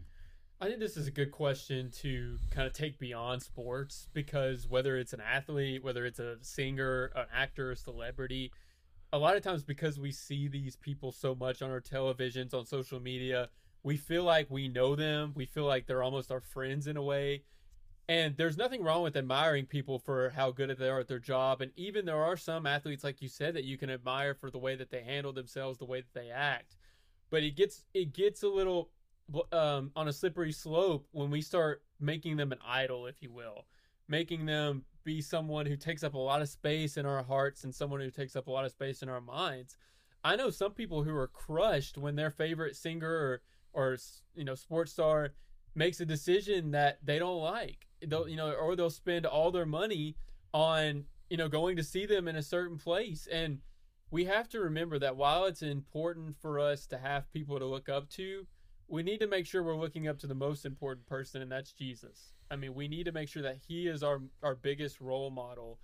[0.60, 4.98] I think this is a good question to kind of take beyond sports because whether
[4.98, 8.52] it's an athlete, whether it's a singer, an actor, a celebrity,
[9.14, 12.66] a lot of times because we see these people so much on our televisions, on
[12.66, 13.50] social media,
[13.84, 15.34] we feel like we know them.
[15.36, 17.44] We feel like they're almost our friends in a way.
[18.10, 21.62] And there's nothing wrong with admiring people for how good they are at their job.
[21.62, 24.58] And even there are some athletes, like you said, that you can admire for the
[24.58, 26.78] way that they handle themselves, the way that they act.
[27.30, 28.90] But it gets it gets a little
[29.52, 33.66] um, on a slippery slope when we start making them an idol, if you will,
[34.08, 37.76] making them be someone who takes up a lot of space in our hearts and
[37.76, 39.78] someone who takes up a lot of space in our minds.
[40.24, 43.42] I know some people who are crushed when their favorite singer or,
[43.78, 43.98] or
[44.36, 45.34] you know sports star
[45.76, 47.88] makes a decision that they don't like.
[48.06, 50.18] They'll you know or they'll spend all their money
[50.54, 53.60] on you know going to see them in a certain place and
[54.10, 57.90] we have to remember that while it's important for us to have people to look
[57.90, 58.48] up to,
[58.88, 61.74] we need to make sure we're looking up to the most important person, and that's
[61.74, 62.34] Jesus.
[62.50, 65.80] I mean, we need to make sure that He is our our biggest role model.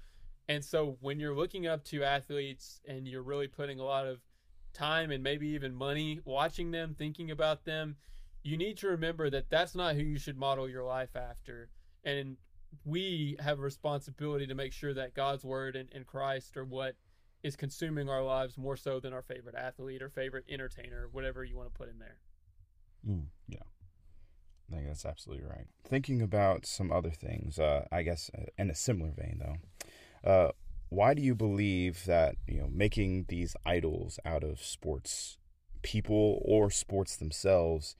[0.48, 4.22] And so, when you're looking up to athletes and you're really putting a lot of
[4.74, 7.96] time and maybe even money watching them, thinking about them,
[8.44, 11.70] you need to remember that that's not who you should model your life after.
[12.04, 12.38] And
[12.84, 16.96] we have a responsibility to make sure that God's word and, and Christ are what
[17.44, 21.58] is consuming our lives more so than our favorite athlete or favorite entertainer, whatever you
[21.58, 22.18] want to put in there.
[23.08, 23.60] Mm, yeah.
[24.72, 25.68] I think that's absolutely right.
[25.84, 30.52] Thinking about some other things, uh, I guess, uh, in a similar vein, though, uh,
[30.94, 35.38] why do you believe that you know making these idols out of sports
[35.82, 37.96] people or sports themselves,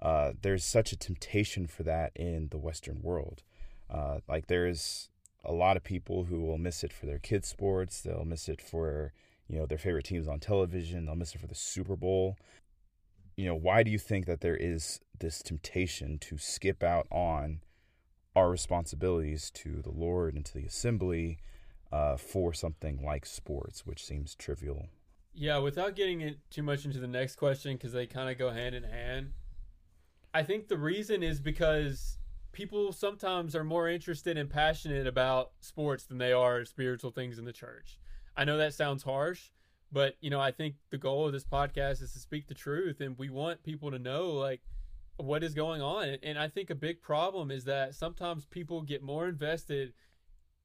[0.00, 3.42] uh, there's such a temptation for that in the Western world?
[3.90, 5.08] Uh, like there's
[5.44, 8.02] a lot of people who will miss it for their kids' sports.
[8.02, 9.12] They'll miss it for
[9.48, 11.06] you know their favorite teams on television.
[11.06, 12.36] They'll miss it for the Super Bowl.
[13.36, 17.60] You know, why do you think that there is this temptation to skip out on
[18.34, 21.38] our responsibilities to the Lord and to the assembly
[21.92, 24.88] uh, for something like sports, which seems trivial?
[25.34, 28.50] Yeah, without getting it too much into the next question, because they kind of go
[28.50, 29.32] hand in hand.
[30.32, 32.18] I think the reason is because
[32.52, 37.44] people sometimes are more interested and passionate about sports than they are spiritual things in
[37.44, 37.98] the church.
[38.34, 39.50] I know that sounds harsh,
[39.92, 43.00] but you know, I think the goal of this podcast is to speak the truth
[43.00, 44.62] and we want people to know like
[45.18, 46.16] what is going on.
[46.22, 49.92] And I think a big problem is that sometimes people get more invested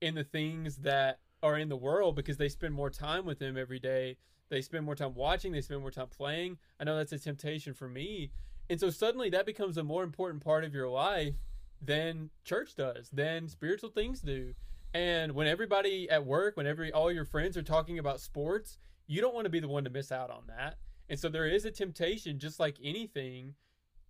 [0.02, 3.58] in the things that are in the world because they spend more time with them
[3.58, 4.18] every day.
[4.50, 6.58] They spend more time watching, they spend more time playing.
[6.80, 8.32] I know that's a temptation for me.
[8.70, 11.36] And so suddenly that becomes a more important part of your life
[11.82, 14.54] than church does, than spiritual things do.
[14.94, 19.22] And when everybody at work, when every all your friends are talking about sports, you
[19.22, 20.78] don't want to be the one to miss out on that.
[21.10, 23.56] And so there is a temptation, just like anything,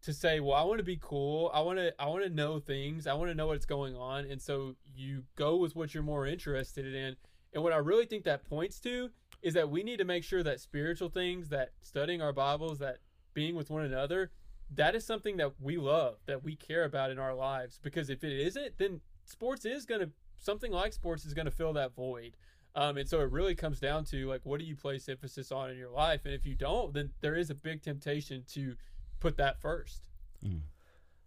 [0.03, 1.51] to say, "Well, I want to be cool.
[1.53, 1.93] I want to.
[2.01, 3.07] I want to know things.
[3.07, 6.25] I want to know what's going on." And so you go with what you're more
[6.25, 7.15] interested in.
[7.53, 9.09] And what I really think that points to
[9.41, 12.99] is that we need to make sure that spiritual things, that studying our Bibles, that
[13.33, 14.31] being with one another,
[14.73, 17.79] that is something that we love, that we care about in our lives.
[17.81, 21.51] Because if it isn't, then sports is going to, something like sports is going to
[21.51, 22.37] fill that void.
[22.73, 25.69] Um, and so it really comes down to like, what do you place emphasis on
[25.69, 26.21] in your life?
[26.25, 28.75] And if you don't, then there is a big temptation to
[29.21, 30.07] put that first.
[30.45, 30.61] Mm.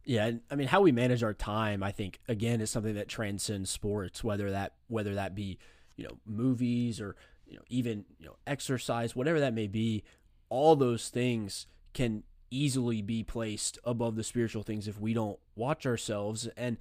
[0.05, 3.71] Yeah, I mean, how we manage our time, I think, again, is something that transcends
[3.71, 4.23] sports.
[4.23, 5.59] Whether that whether that be,
[5.97, 10.03] you know, movies or you know even you know exercise, whatever that may be,
[10.51, 15.87] all those things can easily be placed above the spiritual things if we don't watch
[15.87, 16.49] ourselves.
[16.57, 16.77] And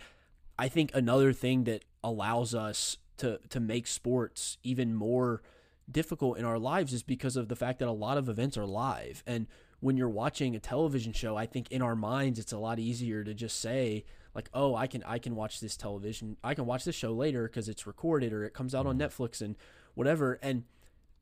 [0.60, 5.42] I think another thing that allows us to to make sports even more
[5.90, 8.66] difficult in our lives is because of the fact that a lot of events are
[8.66, 9.24] live.
[9.26, 9.48] And
[9.84, 13.22] when you're watching a television show, I think in our minds it's a lot easier
[13.26, 16.38] to just say like, "Oh, I can I can watch this television.
[16.42, 19.22] I can watch this show later because it's recorded or it comes out on mm-hmm.
[19.24, 19.58] Netflix and
[19.94, 20.64] whatever." And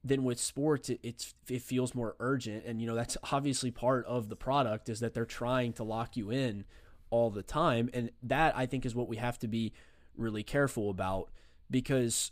[0.03, 4.05] then with sports it, it's it feels more urgent and you know that's obviously part
[4.05, 6.65] of the product is that they're trying to lock you in
[7.11, 9.73] all the time and that I think is what we have to be
[10.15, 11.29] really careful about
[11.69, 12.31] because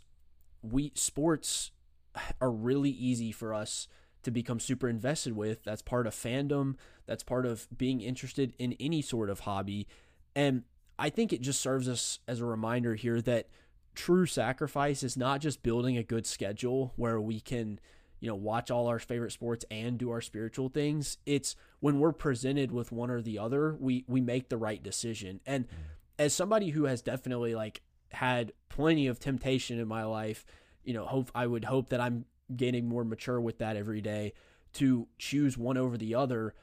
[0.62, 1.70] we sports
[2.40, 3.86] are really easy for us
[4.22, 6.74] to become super invested with that's part of fandom
[7.06, 9.88] that's part of being interested in any sort of hobby.
[10.36, 10.62] And
[10.96, 13.48] I think it just serves us as a reminder here that
[13.96, 17.80] true sacrifice is not just building a good schedule where we can
[18.20, 21.18] you know watch all our favorite sports and do our spiritual things.
[21.26, 25.40] It's when we're presented with one or the other we we make the right decision.
[25.46, 25.70] And mm.
[26.18, 30.44] as somebody who has definitely like had plenty of temptation in my life
[30.84, 32.24] you know hope i would hope that i'm
[32.56, 34.32] getting more mature with that every day
[34.72, 36.54] to choose one over the other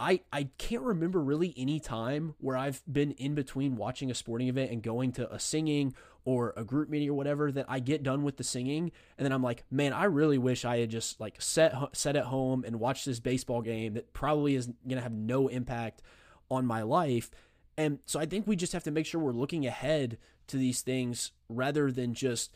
[0.00, 4.48] I, I can't remember really any time where I've been in between watching a sporting
[4.48, 8.02] event and going to a singing or a group meeting or whatever that I get
[8.02, 11.20] done with the singing and then I'm like, man, I really wish I had just
[11.20, 15.02] like set set at home and watched this baseball game that probably is going to
[15.02, 16.02] have no impact
[16.50, 17.30] on my life.
[17.76, 20.82] And so I think we just have to make sure we're looking ahead to these
[20.82, 22.52] things rather than just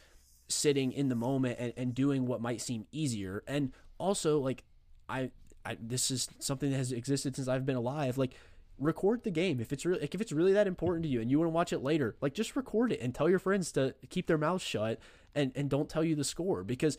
[0.48, 3.42] sitting in the moment and, and doing what might seem easier.
[3.46, 4.64] And also like
[5.08, 5.30] I
[5.64, 8.16] I, this is something that has existed since I've been alive.
[8.16, 8.34] Like,
[8.78, 11.30] record the game if it's really like, if it's really that important to you and
[11.30, 12.16] you want to watch it later.
[12.20, 14.98] Like, just record it and tell your friends to keep their mouths shut
[15.34, 16.96] and and don't tell you the score because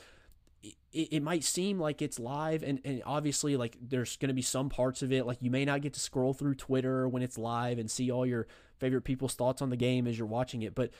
[0.61, 4.41] it, it might seem like it's live and, and obviously like there's going to be
[4.41, 7.37] some parts of it like you may not get to scroll through twitter when it's
[7.37, 8.45] live and see all your
[8.77, 10.91] favorite people's thoughts on the game as you're watching it but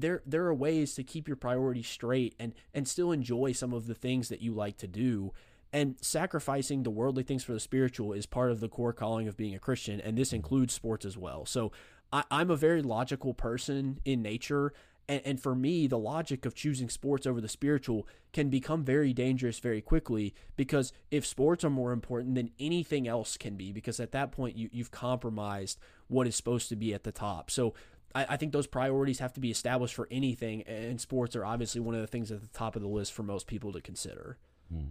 [0.00, 3.86] there there are ways to keep your priorities straight and and still enjoy some of
[3.86, 5.32] the things that you like to do
[5.72, 9.36] and sacrificing the worldly things for the spiritual is part of the core calling of
[9.36, 11.46] being a Christian, and this includes sports as well.
[11.46, 11.70] So
[12.12, 14.72] I, I'm a very logical person in nature,
[15.08, 19.58] And, for me, the logic of choosing sports over the spiritual can become very dangerous
[19.58, 24.12] very quickly because if sports are more important, then anything else can be, because at
[24.12, 27.50] that point, you, you've compromised what is supposed to be at the top.
[27.50, 27.74] So
[28.14, 31.80] I, I think those priorities have to be established for anything, and sports are obviously
[31.80, 34.38] one of the things at the top of the list for most people to consider.
[34.72, 34.90] Hmm.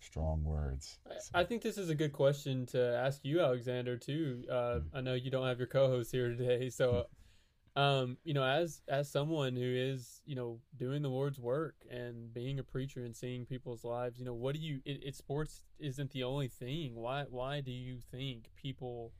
[0.00, 0.98] Strong words.
[1.34, 3.98] I think this is a good question to ask you, Alexander.
[3.98, 4.44] Too.
[4.50, 7.06] Uh, I know you don't have your co-host here today, so
[7.76, 12.32] um, you know, as as someone who is you know doing the Lord's work and
[12.34, 14.80] being a preacher and seeing people's lives, you know, what do you?
[14.84, 16.96] It, it sports isn't the only thing.
[16.96, 19.12] Why why do you think people,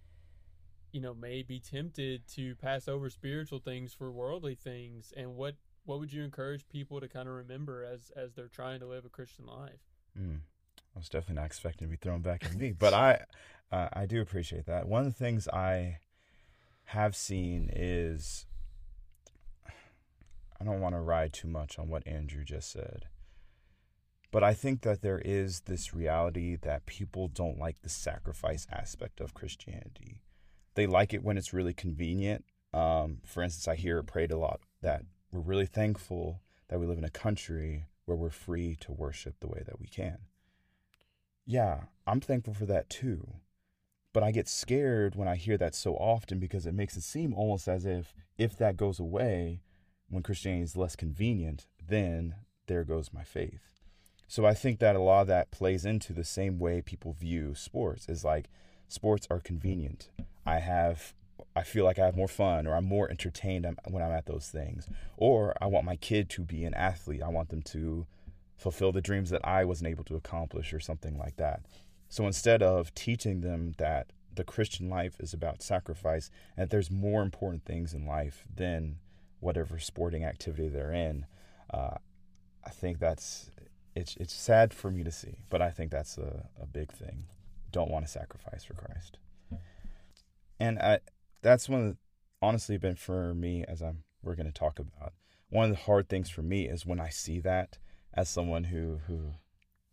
[0.92, 5.12] you know, may be tempted to pass over spiritual things for worldly things?
[5.16, 8.80] And what what would you encourage people to kind of remember as as they're trying
[8.80, 9.80] to live a Christian life?
[10.18, 10.40] Mm.
[10.94, 13.24] I was definitely not expecting to be thrown back at me, but I
[13.72, 14.88] uh, I do appreciate that.
[14.88, 15.98] One of the things I
[16.84, 18.46] have seen is
[20.60, 23.06] I don't want to ride too much on what Andrew just said.
[24.32, 29.20] But I think that there is this reality that people don't like the sacrifice aspect
[29.20, 30.22] of Christianity.
[30.80, 32.42] They like it when it's really convenient.
[32.72, 36.86] Um, for instance, I hear it prayed a lot that we're really thankful that we
[36.86, 40.16] live in a country where we're free to worship the way that we can.
[41.44, 43.34] Yeah, I'm thankful for that too.
[44.14, 47.34] But I get scared when I hear that so often because it makes it seem
[47.34, 49.60] almost as if if that goes away
[50.08, 52.36] when Christianity is less convenient, then
[52.68, 53.82] there goes my faith.
[54.26, 57.54] So I think that a lot of that plays into the same way people view
[57.54, 58.48] sports is like
[58.88, 60.08] sports are convenient.
[60.50, 61.14] I have
[61.56, 64.48] I feel like I have more fun or I'm more entertained when I'm at those
[64.48, 64.88] things.
[65.16, 67.22] Or I want my kid to be an athlete.
[67.22, 68.06] I want them to
[68.56, 71.62] fulfill the dreams that I wasn't able to accomplish or something like that.
[72.08, 76.90] So instead of teaching them that the Christian life is about sacrifice and that there's
[76.90, 78.96] more important things in life than
[79.40, 81.26] whatever sporting activity they're in,
[81.72, 81.96] uh,
[82.64, 83.50] I think that's
[83.96, 87.24] it's it's sad for me to see, but I think that's a, a big thing.
[87.72, 89.18] Don't want to sacrifice for Christ,
[90.60, 91.00] and I
[91.42, 91.96] that's one of the,
[92.42, 95.14] honestly been for me as I'm we're going to talk about
[95.50, 97.78] one of the hard things for me is when I see that
[98.14, 99.32] as someone who who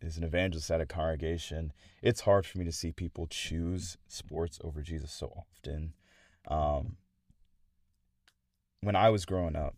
[0.00, 4.60] is an evangelist at a congregation, it's hard for me to see people choose sports
[4.62, 5.94] over Jesus so often.
[6.46, 6.96] Um,
[8.80, 9.74] when I was growing up,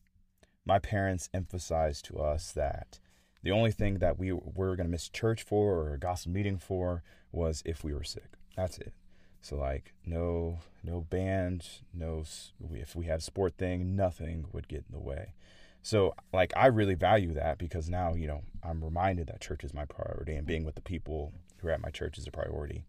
[0.67, 2.99] my parents emphasized to us that
[3.43, 6.59] the only thing that we were going to miss church for or a gospel meeting
[6.59, 8.35] for was if we were sick.
[8.57, 8.93] That's it.
[9.41, 12.25] So like no no band, no
[12.73, 15.35] if we had sport thing, nothing would get in the way.
[15.83, 19.73] So, like, I really value that because now, you know, I'm reminded that church is
[19.73, 22.85] my priority and being with the people who are at my church is a priority.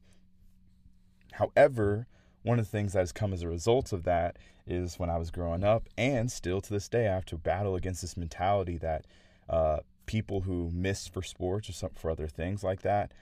[1.34, 2.08] However,
[2.44, 4.38] one of the things that has come as a result of that
[4.68, 7.76] is when I was growing up, and still to this day, I have to battle
[7.76, 9.06] against this mentality that
[9.50, 13.14] uh, people who miss for sports or some, for other things like that,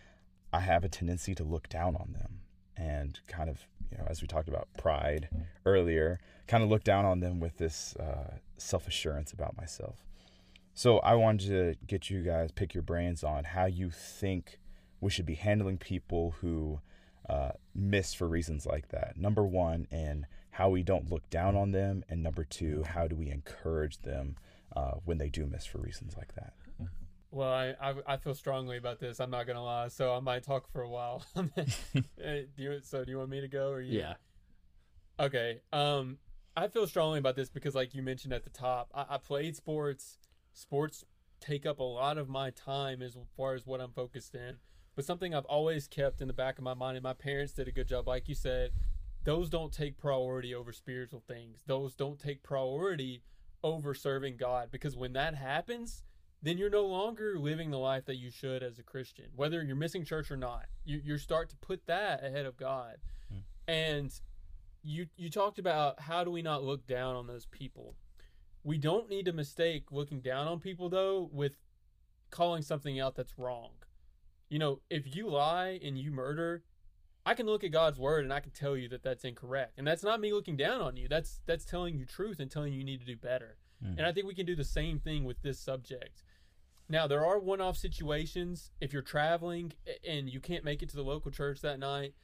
[0.52, 2.42] I have a tendency to look down on them
[2.80, 3.60] and kind of,
[3.92, 5.30] you know, as we talked about pride
[5.66, 9.98] earlier, kind of look down on them with this uh, self assurance about myself.
[10.74, 14.60] So I wanted to get you guys pick your brains on how you think
[15.02, 16.80] we should be handling people who
[17.28, 19.18] uh, miss for reasons like that.
[19.18, 23.16] Number one, and how we don't look down on them, and number two, how do
[23.16, 24.36] we encourage them
[24.76, 26.54] uh, when they do miss for reasons like that.
[27.32, 29.20] Well, I, I, I feel strongly about this.
[29.20, 31.24] I'm not gonna lie, so I might talk for a while.
[31.36, 34.00] do you, so do you want me to go or you?
[34.00, 34.14] Yeah.
[35.20, 35.62] Okay.
[35.72, 36.18] Um,
[36.58, 39.56] I feel strongly about this because, like you mentioned at the top, I, I played
[39.56, 40.18] sports.
[40.54, 41.06] Sports
[41.40, 44.58] take up a lot of my time as far as what I'm focused in.
[44.96, 47.68] But something I've always kept in the back of my mind, and my parents did
[47.68, 48.72] a good job, like you said,
[49.24, 51.60] those don't take priority over spiritual things.
[51.68, 53.22] Those don't take priority
[53.64, 54.70] over serving God.
[54.72, 56.04] Because when that happens,
[56.42, 59.76] then you're no longer living the life that you should as a Christian, whether you're
[59.76, 60.66] missing church or not.
[60.86, 62.98] You, you start to put that ahead of God.
[63.30, 63.40] Hmm.
[63.68, 64.22] And
[64.82, 67.96] you you talked about how do we not look down on those people?
[68.64, 71.54] We don't need to mistake looking down on people though with
[72.30, 73.72] calling something out that's wrong.
[74.50, 76.64] You know, if you lie and you murder,
[77.26, 79.74] I can look at God's word and I can tell you that that's incorrect.
[79.78, 81.08] And that's not me looking down on you.
[81.08, 83.58] That's that's telling you truth and telling you you need to do better.
[83.84, 83.98] Mm.
[83.98, 86.24] And I think we can do the same thing with this subject.
[86.90, 89.74] Now, there are one-off situations if you're traveling
[90.08, 92.16] and you can't make it to the local church that night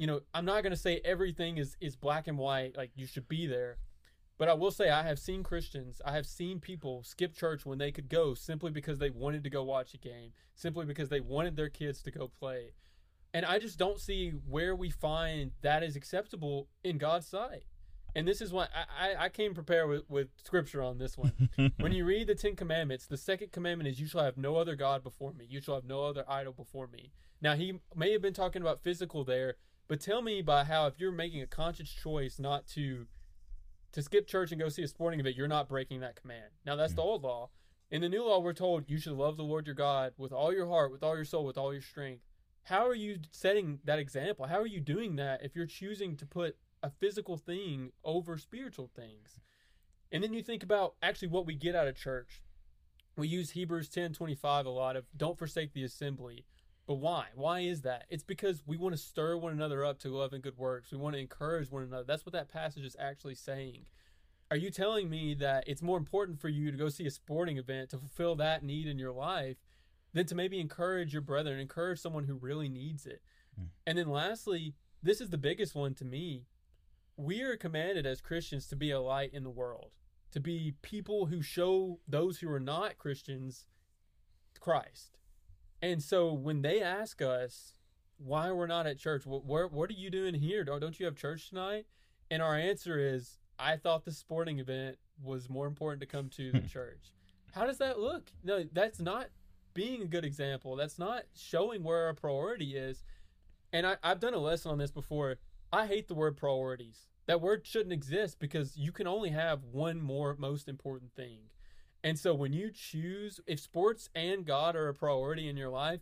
[0.00, 3.06] you know, I'm not going to say everything is is black and white like you
[3.06, 3.76] should be there.
[4.38, 7.76] But I will say I have seen Christians, I have seen people skip church when
[7.76, 11.20] they could go simply because they wanted to go watch a game, simply because they
[11.20, 12.72] wanted their kids to go play.
[13.34, 17.64] And I just don't see where we find that is acceptable in God's sight.
[18.14, 21.50] And this is why I, I, came prepared with, with scripture on this one.
[21.78, 24.76] when you read the Ten Commandments, the second commandment is, You shall have no other
[24.76, 25.46] God before me.
[25.48, 27.12] You shall have no other idol before me.
[27.40, 29.54] Now, he may have been talking about physical there,
[29.88, 33.06] but tell me by how, if you're making a conscious choice not to
[33.92, 36.50] to skip church and go see a sporting event, you're not breaking that command.
[36.64, 37.50] Now, that's the old law.
[37.90, 40.52] In the new law, we're told you should love the Lord your God with all
[40.52, 42.22] your heart, with all your soul, with all your strength.
[42.64, 44.46] How are you setting that example?
[44.46, 48.90] How are you doing that if you're choosing to put a physical thing over spiritual
[48.94, 49.40] things?
[50.12, 52.42] And then you think about actually what we get out of church.
[53.16, 56.44] We use Hebrews 10 25 a lot of don't forsake the assembly.
[56.86, 57.26] But why?
[57.34, 58.06] Why is that?
[58.08, 60.90] It's because we want to stir one another up to love and good works.
[60.90, 62.02] We want to encourage one another.
[62.04, 63.86] That's what that passage is actually saying.
[64.50, 67.58] Are you telling me that it's more important for you to go see a sporting
[67.58, 69.58] event to fulfill that need in your life
[70.12, 73.22] than to maybe encourage your brother and encourage someone who really needs it?
[73.60, 73.66] Mm.
[73.86, 76.46] And then lastly, this is the biggest one to me.
[77.16, 79.90] We are commanded as Christians to be a light in the world,
[80.32, 83.66] to be people who show those who are not Christians
[84.58, 85.18] Christ.
[85.82, 87.74] And so when they ask us
[88.18, 90.64] why we're not at church, what what, what are you doing here?
[90.64, 91.86] Don't, you have church tonight?
[92.30, 96.52] And our answer is, I thought the sporting event was more important to come to
[96.52, 97.12] than church.
[97.52, 98.30] How does that look?
[98.44, 99.28] No, that's not
[99.74, 100.76] being a good example.
[100.76, 103.02] That's not showing where our priority is.
[103.72, 105.36] And I, I've done a lesson on this before.
[105.72, 107.06] I hate the word priorities.
[107.26, 111.38] That word shouldn't exist because you can only have one more most important thing.
[112.02, 116.00] And so when you choose, if sports and God are a priority in your life,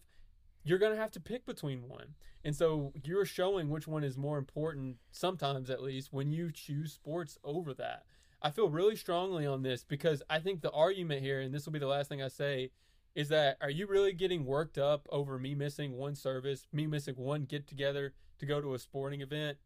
[0.65, 2.15] you're going to have to pick between one.
[2.45, 6.93] And so you're showing which one is more important, sometimes at least, when you choose
[6.93, 8.05] sports over that.
[8.41, 11.73] I feel really strongly on this because I think the argument here, and this will
[11.73, 12.71] be the last thing I say,
[13.15, 17.17] is that are you really getting worked up over me missing one service, me missing
[17.17, 19.59] one get together to go to a sporting event?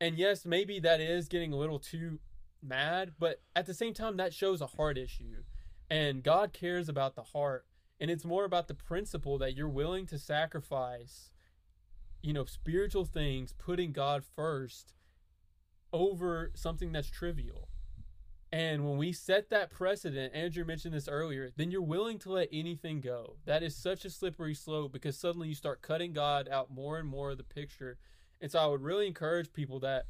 [0.00, 2.18] And yes, maybe that is getting a little too
[2.62, 5.42] mad, but at the same time, that shows a heart issue.
[5.90, 7.66] And God cares about the heart.
[8.00, 11.30] And it's more about the principle that you're willing to sacrifice,
[12.20, 14.94] you know, spiritual things, putting God first
[15.92, 17.68] over something that's trivial.
[18.52, 22.50] And when we set that precedent, Andrew mentioned this earlier, then you're willing to let
[22.52, 23.36] anything go.
[23.46, 27.08] That is such a slippery slope because suddenly you start cutting God out more and
[27.08, 27.96] more of the picture.
[28.42, 30.04] And so I would really encourage people that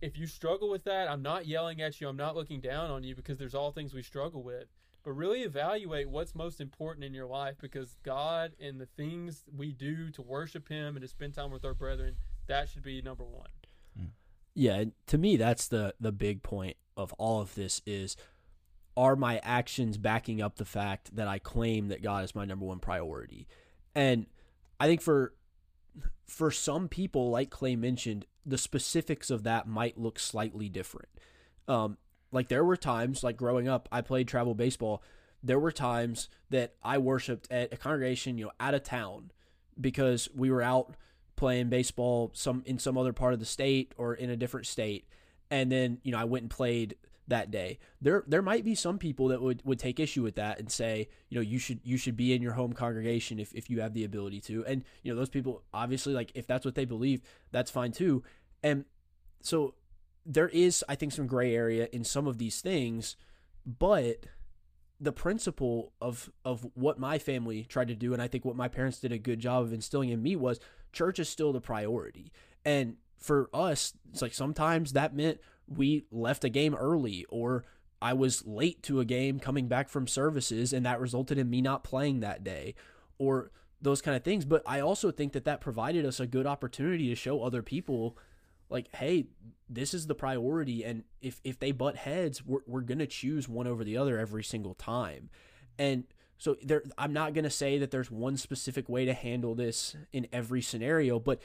[0.00, 3.02] if you struggle with that, I'm not yelling at you, I'm not looking down on
[3.02, 4.66] you because there's all things we struggle with.
[5.02, 9.72] But really evaluate what's most important in your life because God and the things we
[9.72, 12.16] do to worship Him and to spend time with our brethren,
[12.46, 13.48] that should be number one.
[14.54, 18.16] Yeah, to me that's the the big point of all of this is
[18.96, 22.66] are my actions backing up the fact that I claim that God is my number
[22.66, 23.46] one priority?
[23.94, 24.26] And
[24.78, 25.34] I think for
[26.26, 31.08] for some people like Clay mentioned, the specifics of that might look slightly different.
[31.68, 31.96] Um
[32.32, 35.02] like there were times like growing up I played travel baseball,
[35.42, 39.30] there were times that I worshiped at a congregation, you know, out of town
[39.80, 40.96] because we were out
[41.40, 45.06] playing baseball some in some other part of the state or in a different state.
[45.50, 46.96] And then you know I went and played
[47.28, 47.78] that day.
[47.98, 51.08] There there might be some people that would would take issue with that and say
[51.30, 53.94] you know you should you should be in your home congregation if, if you have
[53.94, 54.66] the ability to.
[54.66, 57.22] And you know those people obviously like if that's what they believe
[57.52, 58.22] that's fine too.
[58.62, 58.84] And
[59.40, 59.74] so
[60.26, 63.16] there is I think some gray area in some of these things
[63.64, 64.26] but
[65.00, 68.68] the principle of of what my family tried to do and I think what my
[68.68, 70.60] parents did a good job of instilling in me was
[70.92, 72.32] church is still the priority.
[72.64, 77.64] And for us, it's like sometimes that meant we left a game early or
[78.02, 81.60] I was late to a game coming back from services and that resulted in me
[81.60, 82.74] not playing that day
[83.18, 83.50] or
[83.82, 84.44] those kind of things.
[84.44, 88.16] But I also think that that provided us a good opportunity to show other people
[88.70, 89.26] like, hey,
[89.68, 90.84] this is the priority.
[90.84, 94.18] And if, if they butt heads, we're, we're going to choose one over the other
[94.18, 95.28] every single time.
[95.78, 96.04] And
[96.40, 99.94] so there I'm not going to say that there's one specific way to handle this
[100.10, 101.42] in every scenario, but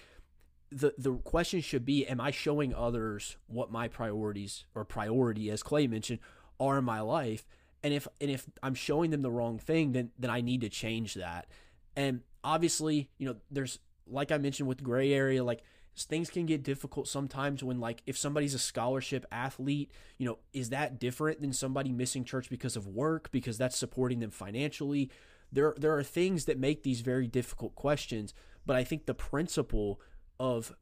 [0.72, 5.64] the the question should be am I showing others what my priorities or priority as
[5.64, 6.20] Clay mentioned
[6.62, 7.46] are in my life?
[7.84, 10.70] And if and if I'm showing them the wrong thing, then then I need to
[10.70, 11.48] change that.
[11.98, 15.62] And obviously, you know, there's like I mentioned with gray area like
[16.04, 20.70] things can get difficult sometimes when like if somebody's a scholarship athlete you know is
[20.70, 25.10] that different than somebody missing church because of work because that's supporting them financially?
[25.52, 28.34] There there are things that make these very difficult questions
[28.66, 30.02] but i think the principle
[30.40, 30.76] of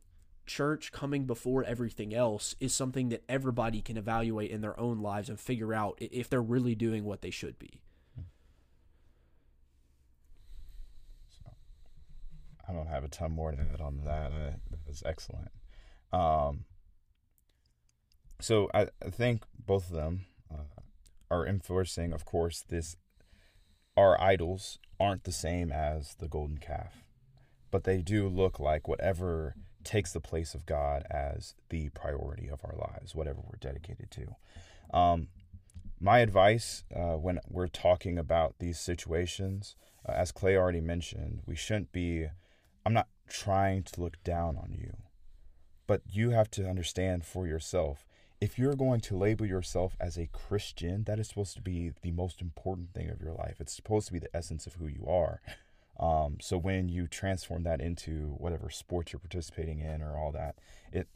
[0.46, 5.30] church coming before everything else is something that everybody can evaluate in their own lives
[5.30, 7.82] and figure out if they're really doing what they should be
[12.68, 14.32] I don't have a ton more to add on that.
[14.32, 15.52] Uh, that was excellent.
[16.12, 16.66] Um,
[18.40, 20.82] so I, I think both of them uh,
[21.30, 22.96] are enforcing, of course, this.
[23.96, 27.04] Our idols aren't the same as the golden calf,
[27.70, 32.62] but they do look like whatever takes the place of God as the priority of
[32.64, 34.98] our lives, whatever we're dedicated to.
[34.98, 35.28] Um,
[36.00, 39.76] my advice uh, when we're talking about these situations,
[40.08, 42.28] uh, as Clay already mentioned, we shouldn't be.
[42.86, 44.94] I'm not trying to look down on you,
[45.88, 48.06] but you have to understand for yourself.
[48.42, 52.12] If you're going to label yourself as a Christian, that is supposed to be the
[52.12, 53.58] most important thing of your life.
[53.60, 55.42] It's supposed to be the essence of who you are.
[56.00, 60.56] Um, so when you transform that into whatever sport you're participating in or all that,
[60.92, 61.08] it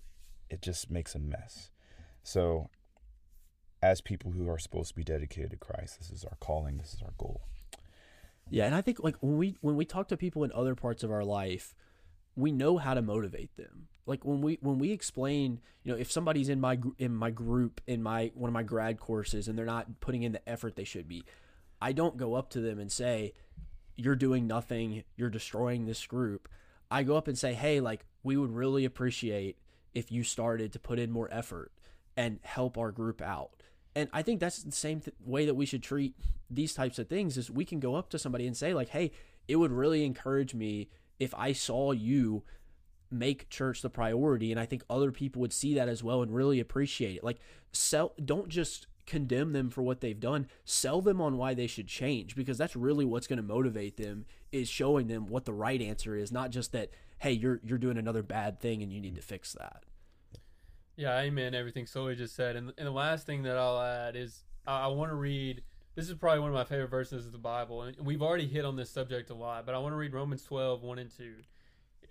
[0.50, 1.72] it just makes a mess.
[2.24, 2.70] So
[3.82, 6.94] as people who are supposed to be dedicated to Christ, this is our calling, this
[6.94, 7.42] is our goal.
[8.50, 11.04] Yeah, and I think like when we when we talk to people in other parts
[11.04, 11.76] of our life,
[12.36, 13.88] we know how to motivate them.
[14.06, 17.82] Like when we when we explain, you know, if somebody's in my in my group
[17.88, 20.86] in my one of my grad courses and they're not putting in the effort they
[20.86, 21.26] should be,
[21.82, 23.34] I don't go up to them and say,
[23.98, 25.04] "You're doing nothing.
[25.18, 26.48] You're destroying this group."
[26.90, 29.58] I go up and say, "Hey, like we would really appreciate
[29.94, 31.74] if you started to put in more effort
[32.16, 33.57] and help our group out."
[33.98, 36.14] And I think that's the same th- way that we should treat
[36.52, 39.12] these types of things is we can go up to somebody and say like, "Hey,
[39.48, 40.90] it would really encourage me
[41.20, 42.44] if I saw you
[43.10, 46.32] make church the priority." And I think other people would see that as well and
[46.32, 47.24] really appreciate it.
[47.24, 47.40] Like
[47.72, 51.88] sell don't just condemn them for what they've done, sell them on why they should
[51.88, 55.82] change because that's really what's going to motivate them is showing them what the right
[55.82, 59.16] answer is, not just that, "Hey, you're you're doing another bad thing and you need
[59.16, 59.86] to fix that."
[60.98, 61.54] Yeah, amen.
[61.54, 64.88] Everything Sully just said, and, and the last thing that I'll add is I, I
[64.88, 65.62] want to read.
[65.94, 68.66] This is probably one of my favorite verses of the Bible, and we've already hit
[68.66, 69.66] on this subject a lot.
[69.66, 71.36] But I want to read Romans 12, 1 and 2.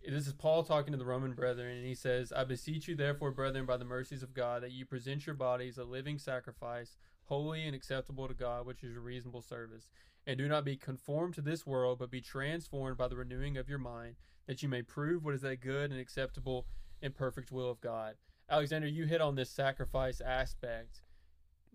[0.08, 3.32] This is Paul talking to the Roman brethren, and he says, I beseech you, therefore,
[3.32, 7.66] brethren, by the mercies of God, that you present your bodies a living sacrifice, holy
[7.66, 9.88] and acceptable to God, which is your reasonable service.
[10.28, 13.68] And do not be conformed to this world, but be transformed by the renewing of
[13.68, 14.14] your mind,
[14.46, 16.66] that you may prove what is that good and acceptable
[17.02, 18.14] and perfect will of God.
[18.48, 21.00] Alexander, you hit on this sacrifice aspect.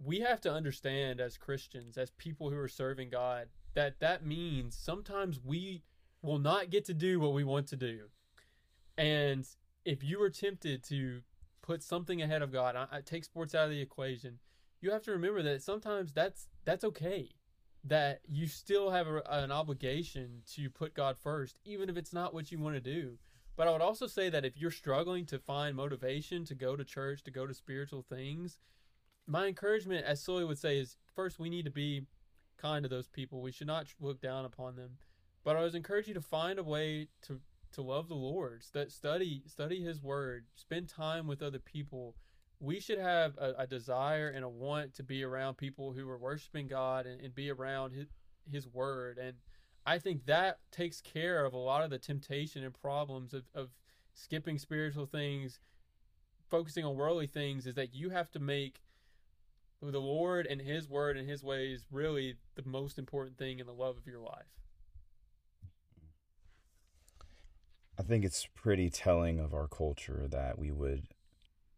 [0.04, 4.76] We have to understand as Christians, as people who are serving God, that that means
[4.76, 5.84] sometimes we
[6.22, 8.10] will not get to do what we want to do.
[8.98, 9.46] And
[9.86, 11.22] if you are tempted to
[11.62, 14.40] put something ahead of God, I, I take sports out of the equation,
[14.82, 17.30] you have to remember that sometimes that's that's okay.
[17.84, 22.34] That you still have a, an obligation to put God first, even if it's not
[22.34, 23.18] what you want to do.
[23.62, 26.84] But I would also say that if you're struggling to find motivation to go to
[26.84, 28.58] church, to go to spiritual things,
[29.28, 32.08] my encouragement, as Sully would say, is first we need to be
[32.58, 33.40] kind to those people.
[33.40, 34.98] We should not look down upon them.
[35.44, 37.40] But I was encourage you to find a way to
[37.74, 38.64] to love the Lord.
[38.64, 40.46] St- study study His Word.
[40.56, 42.16] Spend time with other people.
[42.60, 46.18] We should have a, a desire and a want to be around people who are
[46.18, 48.08] worshiping God and, and be around His
[48.52, 49.38] His Word and
[49.86, 53.70] I think that takes care of a lot of the temptation and problems of, of
[54.14, 55.60] skipping spiritual things,
[56.50, 58.82] focusing on worldly things, is that you have to make
[59.82, 63.74] the Lord and His word and His ways really the most important thing in the
[63.74, 64.46] love of your life.
[67.98, 71.08] I think it's pretty telling of our culture that we would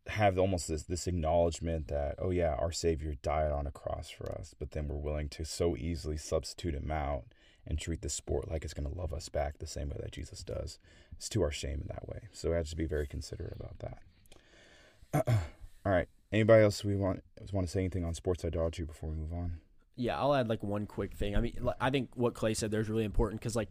[0.08, 4.30] have almost this this acknowledgement that oh yeah our savior died on a cross for
[4.34, 7.24] us but then we're willing to so easily substitute him out
[7.66, 10.12] and treat the sport like it's going to love us back the same way that
[10.12, 10.80] Jesus does.
[11.14, 12.28] It's to our shame in that way.
[12.32, 15.28] So we have to be very considerate about that.
[15.86, 16.08] All right.
[16.32, 19.60] Anybody else we want want to say anything on sports idolatry before we move on?
[19.96, 21.36] Yeah, I'll add like one quick thing.
[21.36, 23.70] I mean, I think what Clay said there is really important because like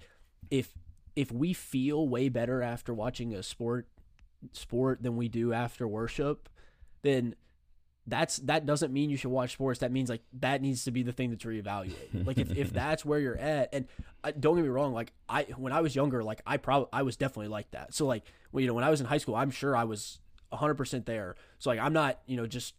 [0.51, 0.73] if
[1.17, 3.89] if we feel way better after watching a sport
[4.53, 6.49] sport than we do after worship,
[7.03, 7.35] then
[8.07, 9.81] that's that doesn't mean you should watch sports.
[9.81, 12.27] That means like that needs to be the thing that's reevaluated.
[12.27, 13.87] like if, if that's where you're at, and
[14.25, 17.03] I, don't get me wrong, like I when I was younger, like I probably I
[17.03, 17.95] was definitely like that.
[17.95, 20.19] So like well, you know when I was in high school, I'm sure I was
[20.49, 21.37] 100 percent there.
[21.59, 22.75] So like I'm not you know just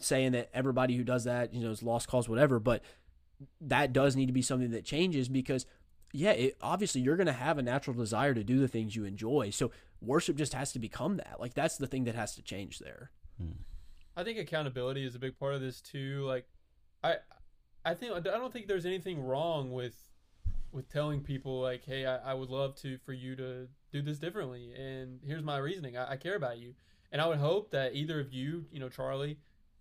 [0.00, 2.82] saying that everybody who does that you know is lost cause whatever, but
[3.60, 5.66] that does need to be something that changes because
[6.12, 9.04] yeah, it, obviously you're going to have a natural desire to do the things you
[9.04, 9.50] enjoy.
[9.50, 9.70] So
[10.00, 11.36] worship just has to become that.
[11.38, 13.10] Like that's the thing that has to change there.
[13.38, 13.52] Hmm.
[14.18, 16.24] I think accountability is a big part of this too.
[16.26, 16.44] Like,
[17.04, 17.18] I,
[17.84, 19.94] I think I don't think there's anything wrong with,
[20.72, 24.18] with telling people like, hey, I, I would love to for you to do this
[24.18, 25.96] differently, and here's my reasoning.
[25.96, 26.74] I, I care about you,
[27.12, 29.38] and I would hope that either of you, you know, Charlie,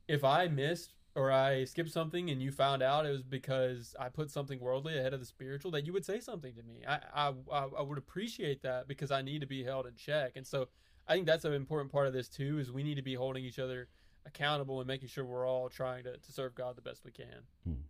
[0.08, 4.10] if I missed or I skipped something and you found out it was because I
[4.10, 6.84] put something worldly ahead of the spiritual, that you would say something to me.
[6.88, 10.34] I, I, I would appreciate that because I need to be held in check.
[10.36, 10.68] And so
[11.08, 13.44] I think that's an important part of this too, is we need to be holding
[13.44, 13.88] each other
[14.28, 17.44] accountable and making sure we're all trying to, to serve God the best we can.
[17.68, 17.84] Mhm.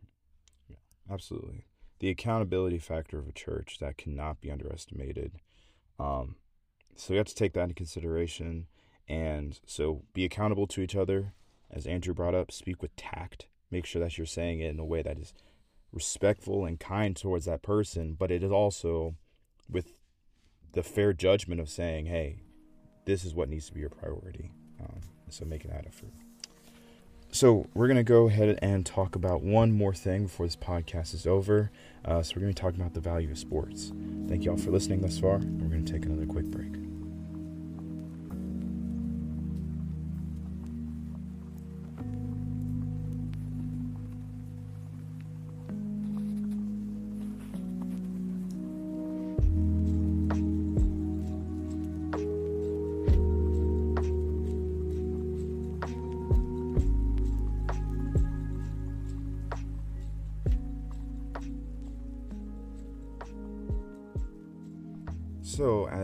[0.69, 0.77] Yeah,
[1.09, 1.65] absolutely.
[1.99, 5.39] The accountability factor of a church that cannot be underestimated.
[5.99, 6.35] Um,
[6.95, 8.67] so we have to take that into consideration,
[9.07, 11.33] and so be accountable to each other,
[11.71, 12.51] as Andrew brought up.
[12.51, 13.47] Speak with tact.
[13.71, 15.33] Make sure that you're saying it in a way that is
[15.91, 19.15] respectful and kind towards that person, but it is also
[19.69, 19.93] with
[20.73, 22.43] the fair judgment of saying, "Hey,
[23.05, 26.13] this is what needs to be your priority." Um, so making that effort.
[27.37, 31.27] So we're gonna go ahead and talk about one more thing before this podcast is
[31.27, 31.69] over.
[32.03, 33.93] Uh, so we're gonna be talking about the value of sports.
[34.27, 35.35] Thank you all for listening thus far.
[35.35, 36.73] and We're gonna take another quick break.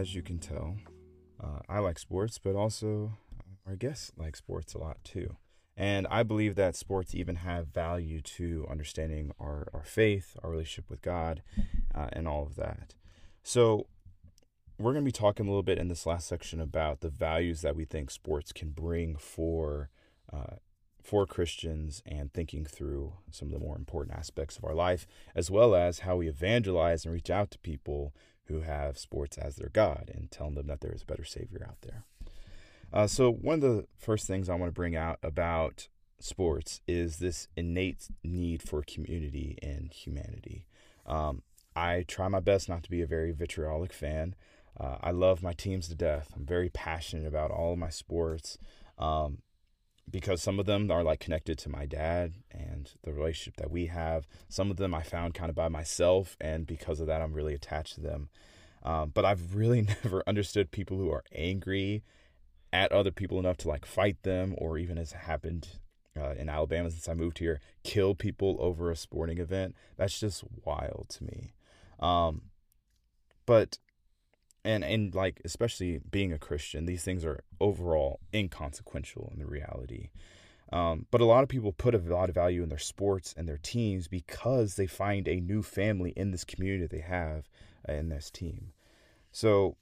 [0.03, 0.75] As you can tell,
[1.41, 5.37] uh, I like sports, but also uh, our guests like sports a lot too.
[5.77, 10.89] And I believe that sports even have value to understanding our, our faith, our relationship
[10.89, 11.41] with God,
[11.95, 12.95] uh, and all of that.
[13.43, 13.87] So,
[14.77, 17.61] we're going to be talking a little bit in this last section about the values
[17.61, 19.89] that we think sports can bring for
[20.33, 20.57] uh,
[21.01, 25.51] for Christians and thinking through some of the more important aspects of our life, as
[25.51, 28.13] well as how we evangelize and reach out to people
[28.47, 31.65] who have sports as their God and telling them that there is a better Savior
[31.67, 32.03] out there.
[32.91, 35.87] Uh, so, one of the first things I want to bring out about
[36.19, 40.65] sports is this innate need for community and humanity.
[41.05, 41.41] Um,
[41.75, 44.35] I try my best not to be a very vitriolic fan.
[44.79, 46.29] Uh, I love my teams to death.
[46.35, 48.57] I'm very passionate about all of my sports.
[48.97, 49.39] Um,
[50.09, 53.87] because some of them are like connected to my dad and the relationship that we
[53.87, 54.27] have.
[54.49, 57.53] Some of them I found kind of by myself, and because of that, I'm really
[57.53, 58.29] attached to them.
[58.83, 62.03] Um, but I've really never understood people who are angry
[62.71, 65.67] at other people enough to like fight them, or even as happened
[66.19, 69.75] uh, in Alabama since I moved here, kill people over a sporting event.
[69.97, 71.53] That's just wild to me.
[71.99, 72.43] Um,
[73.45, 73.77] but
[74.63, 80.09] and and like especially being a Christian, these things are overall inconsequential in the reality.
[80.71, 83.47] Um, but a lot of people put a lot of value in their sports and
[83.47, 87.47] their teams because they find a new family in this community they have
[87.87, 88.73] uh, in this team.
[89.31, 89.77] So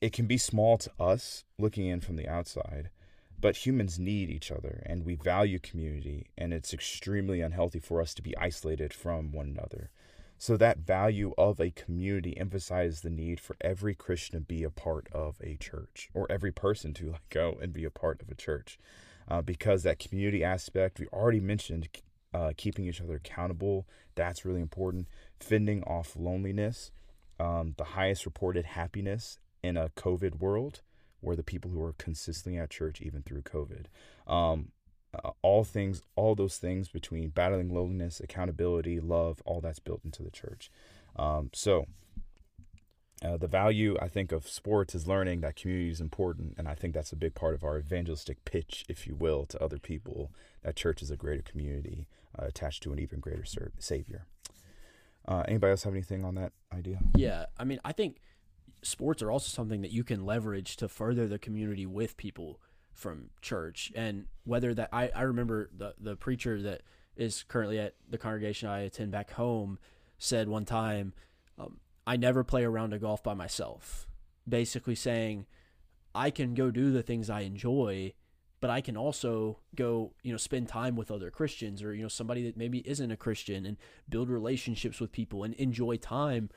[0.00, 2.90] it can be small to us looking in from the outside,
[3.40, 8.14] but humans need each other and we value community, and it's extremely unhealthy for us
[8.14, 9.90] to be isolated from one another.
[10.40, 14.70] So that value of a community emphasizes the need for every Christian to be a
[14.70, 18.30] part of a church, or every person to like go and be a part of
[18.30, 18.78] a church,
[19.28, 21.88] uh, because that community aspect we already mentioned,
[22.32, 25.08] uh, keeping each other accountable, that's really important.
[25.38, 26.90] Fending off loneliness,
[27.38, 30.80] um, the highest reported happiness in a COVID world,
[31.20, 33.84] were the people who are consistently at church even through COVID.
[34.26, 34.70] Um,
[35.12, 40.22] uh, all things, all those things between battling loneliness, accountability, love, all that's built into
[40.22, 40.70] the church.
[41.16, 41.86] Um, so,
[43.22, 46.74] uh, the value I think of sports is learning that community is important, and I
[46.74, 50.30] think that's a big part of our evangelistic pitch, if you will, to other people.
[50.62, 52.06] That church is a greater community
[52.38, 54.24] uh, attached to an even greater ser- Savior.
[55.28, 56.98] Uh, anybody else have anything on that idea?
[57.14, 58.20] Yeah, I mean, I think
[58.82, 62.58] sports are also something that you can leverage to further the community with people
[62.92, 66.82] from church, and whether that I I remember the the preacher that
[67.16, 69.78] is currently at the congregation I attend back home
[70.18, 71.12] said one time,
[71.58, 74.06] um, I never play a round of golf by myself.
[74.48, 75.46] Basically saying,
[76.14, 78.14] I can go do the things I enjoy,
[78.60, 82.08] but I can also go, you know, spend time with other Christians or, you know,
[82.08, 83.76] somebody that maybe isn't a Christian and
[84.08, 86.50] build relationships with people and enjoy time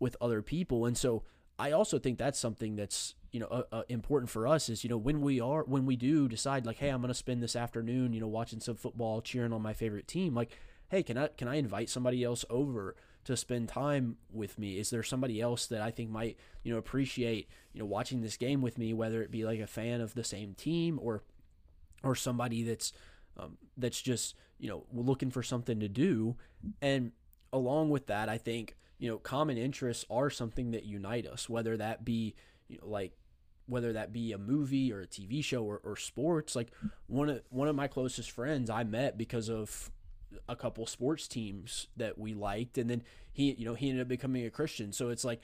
[0.00, 0.86] with other people.
[0.86, 1.22] And so
[1.58, 4.90] I also think that's something that's, you know, uh, uh, important for us is, you
[4.90, 7.56] know, when we are, when we do decide like, hey, I'm going to spend this
[7.56, 10.56] afternoon, you know, watching some football, cheering on my favorite team, like,
[10.88, 12.96] hey, can I, can I invite somebody else over?
[13.24, 14.78] to spend time with me?
[14.78, 18.36] Is there somebody else that I think might, you know, appreciate, you know, watching this
[18.36, 21.22] game with me, whether it be like a fan of the same team or
[22.02, 22.92] or somebody that's
[23.38, 26.36] um, that's just, you know, looking for something to do.
[26.82, 27.12] And
[27.52, 31.76] along with that, I think, you know, common interests are something that unite us, whether
[31.76, 32.34] that be,
[32.68, 33.12] you know, like
[33.66, 36.54] whether that be a movie or a TV show or, or sports.
[36.54, 36.70] Like
[37.06, 39.90] one of one of my closest friends I met because of
[40.48, 44.08] a couple sports teams that we liked and then he you know he ended up
[44.08, 45.40] becoming a christian so it's like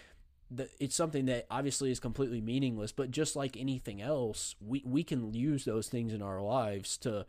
[0.78, 5.32] it's something that obviously is completely meaningless, but just like anything else, we, we can
[5.32, 7.26] use those things in our lives to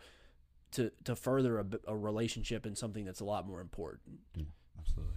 [0.71, 4.19] to to further a, a relationship and something that's a lot more important.
[4.35, 4.45] Yeah,
[4.79, 5.13] absolutely.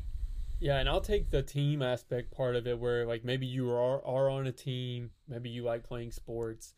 [0.60, 4.04] Yeah, and I'll take the team aspect part of it where like maybe you are
[4.04, 6.74] are on a team, maybe you like playing sports.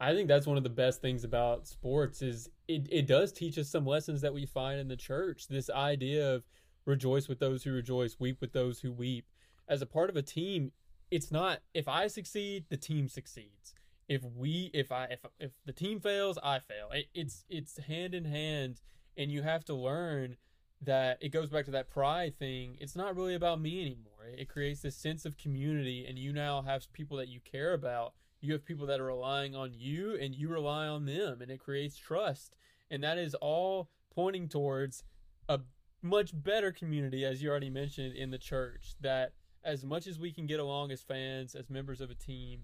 [0.00, 3.58] I think that's one of the best things about sports is it, it does teach
[3.58, 5.48] us some lessons that we find in the church.
[5.48, 6.44] This idea of
[6.84, 9.26] rejoice with those who rejoice, weep with those who weep.
[9.68, 10.72] As a part of a team,
[11.10, 13.74] it's not if I succeed, the team succeeds.
[14.08, 16.90] If we if I if if the team fails, I fail.
[16.92, 18.80] It, it's it's hand in hand
[19.16, 20.36] and you have to learn
[20.82, 22.76] that it goes back to that pride thing.
[22.80, 24.26] It's not really about me anymore.
[24.36, 28.14] It creates this sense of community, and you now have people that you care about.
[28.40, 31.58] You have people that are relying on you, and you rely on them, and it
[31.58, 32.54] creates trust.
[32.90, 35.02] And that is all pointing towards
[35.48, 35.60] a
[36.02, 38.94] much better community, as you already mentioned, in the church.
[39.00, 39.32] That
[39.64, 42.60] as much as we can get along as fans, as members of a team,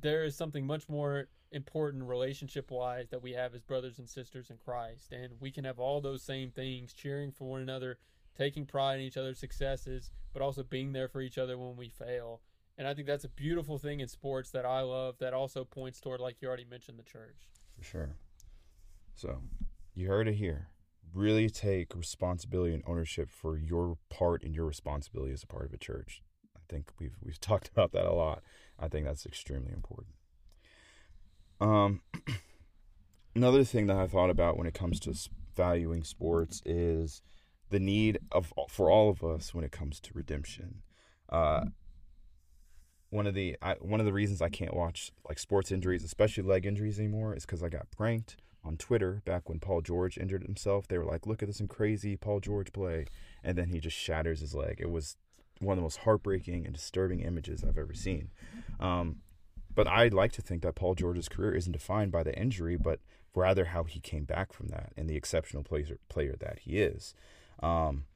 [0.00, 1.26] there is something much more
[1.56, 5.12] important relationship wise that we have as brothers and sisters in Christ.
[5.12, 7.98] And we can have all those same things, cheering for one another,
[8.36, 11.88] taking pride in each other's successes, but also being there for each other when we
[11.88, 12.42] fail.
[12.78, 16.00] And I think that's a beautiful thing in sports that I love that also points
[16.00, 17.48] toward, like you already mentioned, the church.
[17.76, 18.16] For sure.
[19.14, 19.40] So,
[19.94, 20.68] you heard it here.
[21.14, 25.72] Really take responsibility and ownership for your part and your responsibility as a part of
[25.72, 26.22] a church.
[26.54, 28.42] I think we've we've talked about that a lot.
[28.78, 30.16] I think that's extremely important.
[31.60, 32.00] Um,
[33.34, 35.14] another thing that I thought about when it comes to
[35.54, 37.22] valuing sports is
[37.70, 40.82] the need of for all of us when it comes to redemption.
[41.28, 41.66] Uh,
[43.10, 46.42] one of the I, one of the reasons I can't watch like sports injuries, especially
[46.42, 50.42] leg injuries anymore, is because I got pranked on Twitter back when Paul George injured
[50.42, 50.86] himself.
[50.88, 53.06] They were like, "Look at this crazy Paul George play,"
[53.42, 54.76] and then he just shatters his leg.
[54.80, 55.16] It was
[55.60, 58.30] one of the most heartbreaking and disturbing images I've ever seen.
[58.78, 59.22] Um,
[59.76, 62.98] but I'd like to think that Paul George's career isn't defined by the injury, but
[63.34, 67.14] rather how he came back from that and the exceptional player, player that he is.
[67.62, 68.06] Um,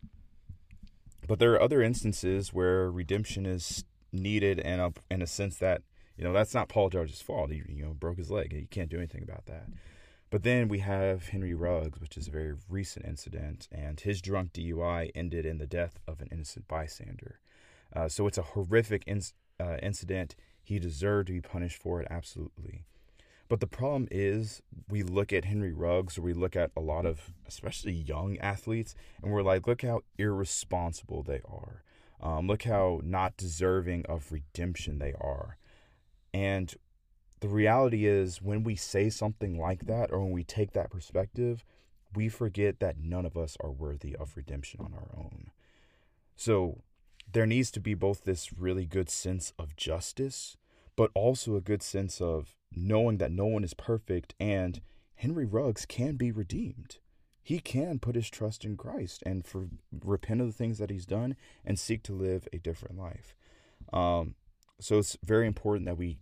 [1.28, 5.82] but there are other instances where redemption is needed, and in a sense that
[6.16, 7.50] you know that's not Paul George's fault.
[7.52, 8.52] He you know broke his leg.
[8.52, 9.66] He can't do anything about that.
[10.30, 14.52] But then we have Henry Ruggs, which is a very recent incident, and his drunk
[14.52, 17.40] DUI ended in the death of an innocent bystander.
[17.94, 19.22] Uh, so it's a horrific in,
[19.58, 20.36] uh, incident.
[20.70, 22.84] He deserved to be punished for it, absolutely.
[23.48, 27.06] But the problem is, we look at Henry Ruggs or we look at a lot
[27.06, 31.82] of, especially young athletes, and we're like, look how irresponsible they are.
[32.20, 35.56] Um, look how not deserving of redemption they are.
[36.32, 36.72] And
[37.40, 41.64] the reality is, when we say something like that or when we take that perspective,
[42.14, 45.50] we forget that none of us are worthy of redemption on our own.
[46.36, 46.82] So
[47.32, 50.56] there needs to be both this really good sense of justice
[50.96, 54.82] but also a good sense of knowing that no one is perfect and
[55.14, 56.98] Henry Ruggs can be redeemed.
[57.42, 59.68] He can put his trust in Christ and for
[60.04, 63.34] repent of the things that he's done and seek to live a different life.
[63.92, 64.34] Um,
[64.78, 66.18] so it's very important that we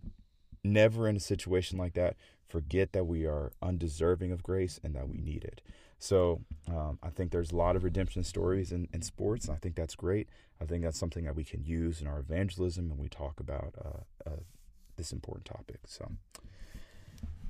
[0.63, 2.15] never in a situation like that
[2.47, 5.61] forget that we are undeserving of grace and that we need it.
[5.99, 9.45] So um, I think there's a lot of redemption stories in, in sports.
[9.45, 10.29] And I think that's great.
[10.61, 13.75] I think that's something that we can use in our evangelism when we talk about
[13.83, 14.39] uh, uh,
[14.95, 15.79] this important topic.
[15.85, 16.09] So,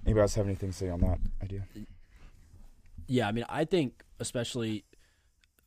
[0.05, 1.63] anybody else have anything to say on that idea?
[3.07, 4.83] Yeah, I mean, I think especially,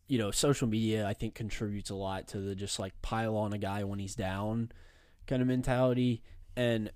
[0.09, 3.53] you know, social media I think contributes a lot to the just like pile on
[3.53, 4.71] a guy when he's down
[5.27, 6.21] kind of mentality,
[6.57, 6.91] and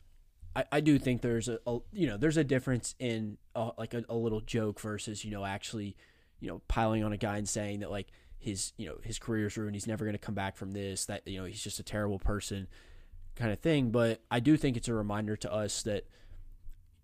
[0.57, 3.95] I, I do think there's a, a you know there's a difference in a, like
[3.95, 5.97] a, a little joke versus you know actually
[6.41, 9.57] you know piling on a guy and saying that like his you know his career's
[9.57, 11.85] ruined he's never going to come back from this that you know he's just a
[11.85, 12.67] terrible person
[13.37, 13.91] kind of thing.
[13.91, 16.09] But I do think it's a reminder to us that,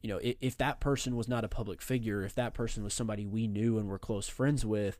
[0.01, 2.95] you know, if, if that person was not a public figure, if that person was
[2.95, 4.99] somebody we knew and were close friends with,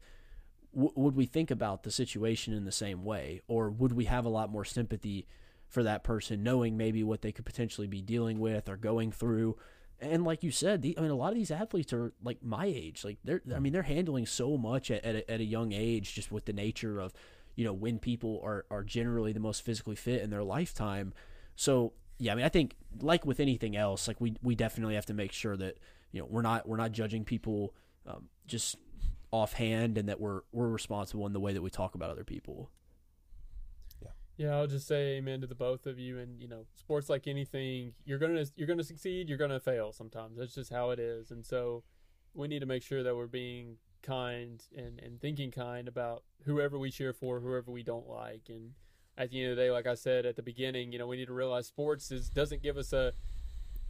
[0.73, 3.41] w- would we think about the situation in the same way?
[3.49, 5.27] Or would we have a lot more sympathy
[5.73, 9.57] for that person, knowing maybe what they could potentially be dealing with or going through?
[10.01, 12.66] And like you said, the, I mean, a lot of these athletes are like my
[12.66, 13.05] age.
[13.05, 16.14] Like they're, I mean, they're handling so much at, at, a, at a young age,
[16.14, 17.12] just with the nature of
[17.55, 21.12] you know, when people are, are generally the most physically fit in their lifetime.
[21.57, 25.07] So yeah, I mean, I think like with anything else, like we, we definitely have
[25.07, 25.79] to make sure that,
[26.12, 27.75] you know, we're not, we're not judging people
[28.07, 28.77] um, just
[29.31, 32.70] offhand and that we're, we're responsible in the way that we talk about other people.
[34.37, 34.47] Yeah.
[34.47, 34.57] Yeah.
[34.57, 36.18] I'll just say amen to the both of you.
[36.18, 39.28] And, you know, sports like anything, you're going to, you're going to succeed.
[39.28, 40.39] You're going to fail sometimes.
[40.39, 41.30] That's just how it is.
[41.30, 41.85] And so
[42.35, 46.78] we need to make sure that we're being kind and, and thinking kind about whoever
[46.78, 48.43] we cheer for, whoever we don't like.
[48.49, 48.72] And
[49.16, 51.16] at the end of the day, like I said at the beginning, you know, we
[51.16, 53.12] need to realize sports is doesn't give us a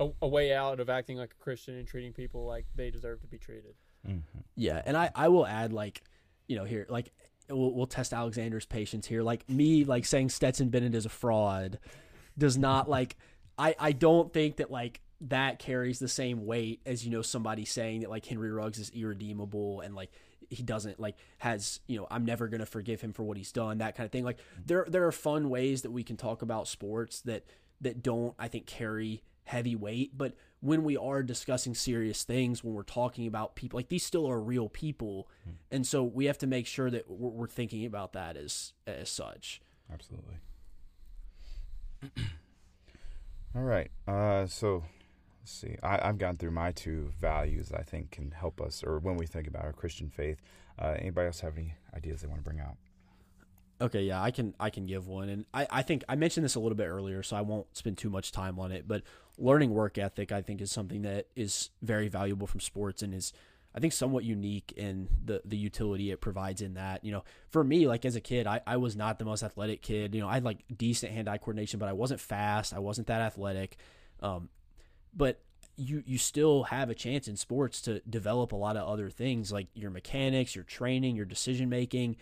[0.01, 3.21] a, a way out of acting like a Christian and treating people like they deserve
[3.21, 3.75] to be treated.
[4.07, 4.39] Mm-hmm.
[4.57, 6.03] Yeah, and I I will add like,
[6.49, 7.13] you know, here like
[7.53, 9.23] we'll, we'll test Alexander's patience here.
[9.23, 11.79] Like me like saying Stetson Bennett is a fraud
[12.39, 13.17] does not like
[13.59, 17.65] I I don't think that like that carries the same weight as you know somebody
[17.65, 20.11] saying that like Henry Ruggs is irredeemable and like
[20.51, 23.79] he doesn't like has you know I'm never gonna forgive him for what he's done
[23.79, 26.69] that kind of thing like there there are fun ways that we can talk about
[26.69, 27.45] sports that
[27.81, 32.73] that don't I think carry heavy weight but when we are discussing serious things when
[32.73, 35.29] we're talking about people like these still are real people
[35.71, 39.11] and so we have to make sure that we're, we're thinking about that as as
[39.11, 39.61] such
[39.93, 40.37] Absolutely.
[43.55, 43.91] All right.
[44.09, 44.85] Uh, so
[45.41, 45.77] let's see.
[45.83, 49.17] I, I've gone through my two values that I think can help us, or when
[49.17, 50.41] we think about our Christian faith.
[50.79, 52.77] Uh, anybody else have any ideas they want to bring out?
[53.83, 56.55] Okay, yeah, I can I can give one, and I, I think I mentioned this
[56.55, 58.87] a little bit earlier, so I won't spend too much time on it.
[58.87, 59.03] But
[59.37, 63.33] learning work ethic, I think, is something that is very valuable from sports and is
[63.75, 67.05] I think somewhat unique in the the utility it provides in that.
[67.05, 69.83] You know, for me, like as a kid, I, I was not the most athletic
[69.83, 70.15] kid.
[70.15, 72.73] You know, I had like decent hand eye coordination, but I wasn't fast.
[72.73, 73.79] I wasn't that athletic.
[74.21, 74.49] Um,
[75.13, 75.41] but
[75.77, 79.51] you you still have a chance in sports to develop a lot of other things
[79.51, 82.17] like your mechanics, your training, your decision making,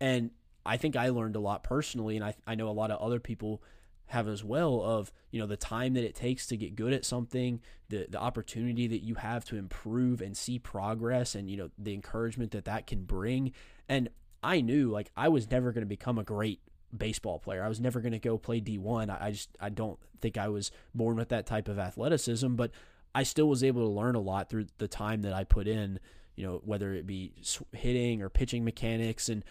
[0.00, 0.30] and
[0.66, 3.20] I think I learned a lot personally, and I I know a lot of other
[3.20, 3.62] people
[4.06, 7.04] have as well of you know the time that it takes to get good at
[7.04, 11.70] something the the opportunity that you have to improve and see progress and you know
[11.78, 13.52] the encouragement that that can bring.
[13.88, 14.08] And
[14.42, 16.60] I knew like I was never going to become a great
[16.96, 17.62] baseball player.
[17.64, 20.48] I was never going to go play D1 I, I just I don't think I
[20.48, 22.70] was born with that type of athleticism but
[23.14, 25.98] I still was able to learn a lot through the time that I put in
[26.36, 27.32] you know whether it be
[27.72, 29.28] hitting or pitching mechanics.
[29.28, 29.44] And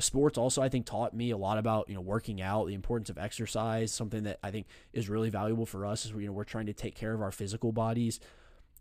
[0.00, 3.10] sports also I think taught me a lot about you know working out, the importance
[3.10, 6.44] of exercise, something that I think is really valuable for us is you know we're
[6.44, 8.20] trying to take care of our physical bodies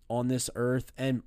[0.09, 1.21] on this earth and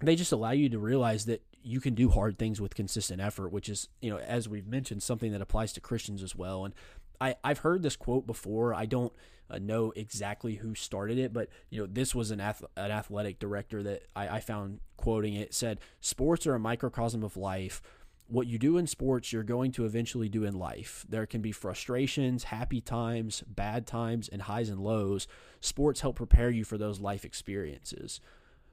[0.00, 3.50] they just allow you to realize that you can do hard things with consistent effort,
[3.50, 6.64] which is, you know, as we've mentioned, something that applies to Christians as well.
[6.64, 6.74] And
[7.20, 8.72] I, I've heard this quote before.
[8.72, 9.12] I don't
[9.50, 13.38] uh, know exactly who started it, but you know, this was an, ath- an athletic
[13.38, 17.82] director that I, I found quoting it said, "Sports are a microcosm of life."
[18.28, 21.04] What you do in sports, you're going to eventually do in life.
[21.08, 25.28] There can be frustrations, happy times, bad times, and highs and lows.
[25.60, 28.20] Sports help prepare you for those life experiences.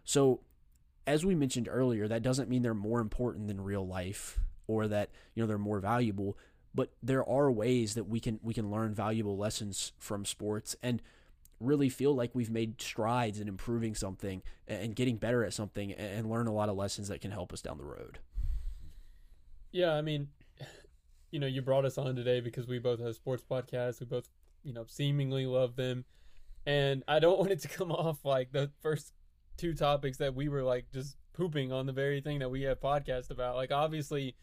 [0.03, 0.41] So,
[1.05, 5.09] as we mentioned earlier, that doesn't mean they're more important than real life or that,
[5.35, 6.37] you know, they're more valuable,
[6.73, 11.01] but there are ways that we can we can learn valuable lessons from sports and
[11.59, 16.29] really feel like we've made strides in improving something and getting better at something and
[16.29, 18.19] learn a lot of lessons that can help us down the road.
[19.73, 20.29] Yeah, I mean,
[21.31, 23.99] you know, you brought us on today because we both have sports podcasts.
[23.99, 24.29] We both,
[24.63, 26.05] you know, seemingly love them.
[26.65, 29.11] And I don't want it to come off like the first
[29.57, 32.79] two topics that we were like just pooping on the very thing that we have
[32.79, 33.55] podcast about.
[33.55, 34.35] Like obviously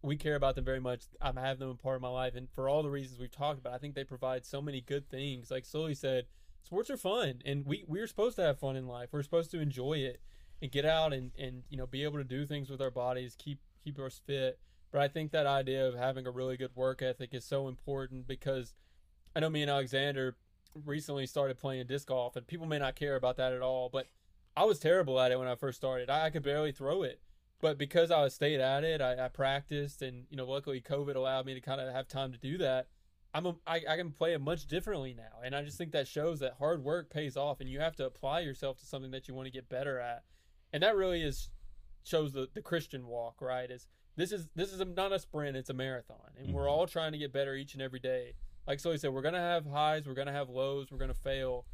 [0.00, 1.04] we care about them very much.
[1.20, 3.58] I have them a part of my life and for all the reasons we've talked
[3.58, 5.50] about, I think they provide so many good things.
[5.50, 6.26] Like Sully said,
[6.62, 9.08] sports are fun and we we're supposed to have fun in life.
[9.12, 10.20] We're supposed to enjoy it
[10.62, 13.34] and get out and and you know be able to do things with our bodies,
[13.36, 14.58] keep keep us fit.
[14.90, 18.26] But I think that idea of having a really good work ethic is so important
[18.26, 18.74] because
[19.36, 20.36] I know me and Alexander
[20.84, 24.06] recently started playing disc golf, and people may not care about that at all, but
[24.56, 26.10] I was terrible at it when I first started.
[26.10, 27.20] I, I could barely throw it.
[27.60, 31.46] But because I stayed at it, I, I practiced, and you know, luckily COVID allowed
[31.46, 32.86] me to kind of have time to do that.
[33.34, 36.08] I'm a, I, I can play it much differently now, and I just think that
[36.08, 39.28] shows that hard work pays off, and you have to apply yourself to something that
[39.28, 40.24] you want to get better at,
[40.72, 41.50] and that really is
[42.04, 43.70] shows the the Christian walk, right?
[43.70, 43.86] Is
[44.18, 46.56] this is this is not a sprint; it's a marathon, and mm-hmm.
[46.56, 48.32] we're all trying to get better each and every day.
[48.66, 51.64] Like Sully said, we're gonna have highs, we're gonna have lows, we're gonna fail,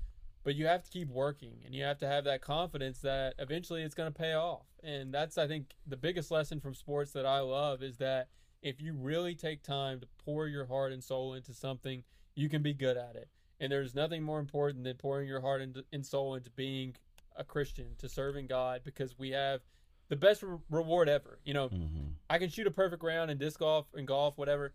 [0.44, 3.82] but you have to keep working, and you have to have that confidence that eventually
[3.82, 4.66] it's gonna pay off.
[4.82, 8.28] And that's, I think, the biggest lesson from sports that I love is that
[8.62, 12.62] if you really take time to pour your heart and soul into something, you can
[12.62, 13.28] be good at it.
[13.58, 16.94] And there's nothing more important than pouring your heart and soul into being
[17.36, 19.62] a Christian, to serving God, because we have
[20.08, 21.38] the best re- reward ever.
[21.44, 22.12] You know, mm-hmm.
[22.28, 24.72] I can shoot a perfect round in disc golf and golf, whatever.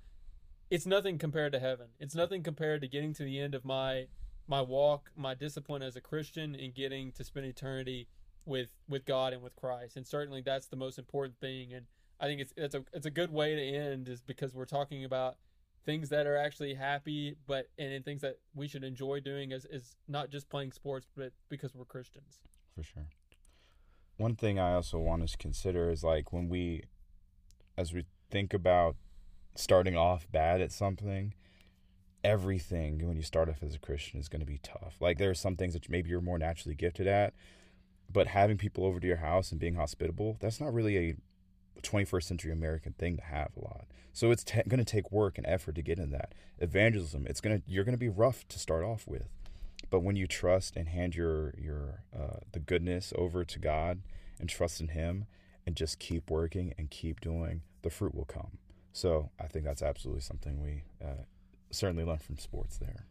[0.69, 1.87] It's nothing compared to heaven.
[1.99, 4.07] It's nothing compared to getting to the end of my
[4.47, 8.07] my walk, my discipline as a Christian, and getting to spend eternity
[8.45, 9.97] with with God and with Christ.
[9.97, 11.73] And certainly that's the most important thing.
[11.73, 11.85] And
[12.19, 15.05] I think it's it's a it's a good way to end is because we're talking
[15.05, 15.37] about
[15.85, 19.65] things that are actually happy, but and, and things that we should enjoy doing as
[19.65, 22.39] is not just playing sports, but because we're Christians.
[22.75, 23.07] For sure
[24.19, 26.83] one thing I also want us to consider is like when we,
[27.77, 28.95] as we think about
[29.55, 31.33] starting off bad at something,
[32.23, 34.95] everything when you start off as a Christian is going to be tough.
[34.99, 37.33] Like there are some things that maybe you're more naturally gifted at,
[38.11, 41.15] but having people over to your house and being hospitable, that's not really a
[41.81, 43.85] 21st century American thing to have a lot.
[44.11, 46.33] So it's t- going to take work and effort to get in that.
[46.57, 49.29] Evangelism, it's going to you're going to be rough to start off with.
[49.89, 54.01] But when you trust and hand your your uh, the goodness over to God
[54.39, 55.25] and trust in him
[55.65, 58.57] and just keep working and keep doing, the fruit will come.
[58.91, 61.23] So I think that's absolutely something we uh,
[61.71, 63.05] certainly learn from sports there.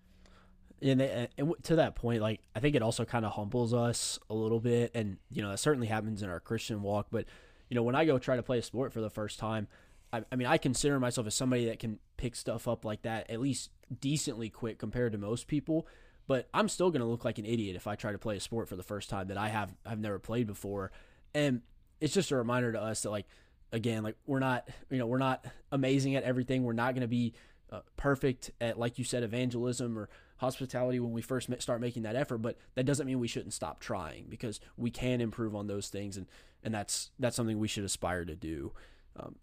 [0.80, 4.18] And, they, and to that point, like I think it also kind of humbles us
[4.30, 7.08] a little bit, and you know, that certainly happens in our Christian walk.
[7.10, 7.24] But
[7.68, 9.66] you know, when I go try to play a sport for the first time,
[10.12, 13.30] I, I mean, I consider myself as somebody that can pick stuff up like that
[13.30, 13.70] at least
[14.00, 15.86] decently quick compared to most people.
[16.28, 18.40] But I'm still going to look like an idiot if I try to play a
[18.40, 20.92] sport for the first time that I have I've never played before.
[21.34, 21.62] And
[22.00, 23.26] it's just a reminder to us that like
[23.72, 26.62] again, like we're not you know we're not amazing at everything.
[26.62, 27.34] We're not going to be
[27.70, 30.08] uh, perfect at like you said evangelism or
[30.38, 33.80] hospitality when we first start making that effort but that doesn't mean we shouldn't stop
[33.80, 36.26] trying because we can improve on those things and
[36.62, 38.72] and that's that's something we should aspire to do
[39.18, 39.34] um,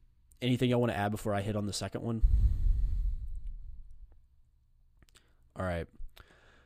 [0.42, 2.22] anything I want to add before I hit on the second one
[5.58, 5.88] all right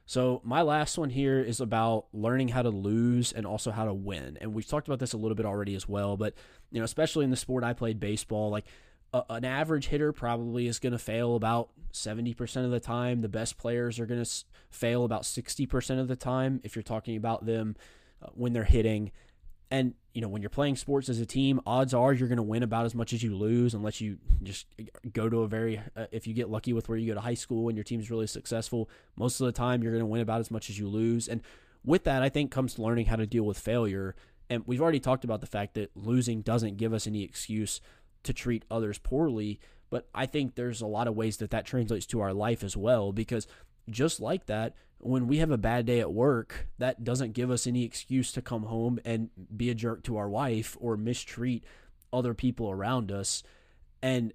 [0.10, 3.93] so my last one here is about learning how to lose and also how to
[3.93, 4.39] win.
[4.41, 6.34] And we've talked about this a little bit already as well, but
[6.72, 8.66] you know, especially in the sport I played baseball, like
[9.14, 13.22] a, an average hitter probably is going to fail about 70% of the time.
[13.22, 14.32] The best players are going to
[14.72, 17.76] fail about 60% of the time if you're talking about them
[18.24, 19.12] uh, when they're hitting.
[19.72, 22.43] And you know, when you're playing sports as a team, odds are you're going to
[22.43, 24.65] win about as much as you lose, unless you just
[25.13, 25.80] go to a very.
[25.95, 28.09] Uh, if you get lucky with where you go to high school and your team's
[28.09, 30.88] really successful, most of the time you're going to win about as much as you
[30.88, 31.28] lose.
[31.28, 31.41] And
[31.86, 34.15] with that, I think comes learning how to deal with failure.
[34.49, 37.80] And we've already talked about the fact that losing doesn't give us any excuse
[38.24, 39.59] to treat others poorly.
[39.91, 42.76] But I think there's a lot of ways that that translates to our life as
[42.76, 43.47] well, because
[43.92, 47.66] just like that, when we have a bad day at work, that doesn't give us
[47.66, 51.64] any excuse to come home and be a jerk to our wife or mistreat
[52.12, 53.44] other people around us.
[54.02, 54.34] And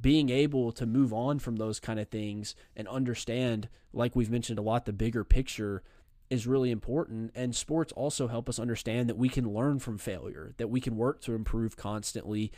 [0.00, 4.58] being able to move on from those kind of things and understand, like we've mentioned
[4.58, 5.82] a lot, the bigger picture
[6.28, 7.30] is really important.
[7.34, 10.96] And sports also help us understand that we can learn from failure, that we can
[10.96, 12.52] work to improve constantly.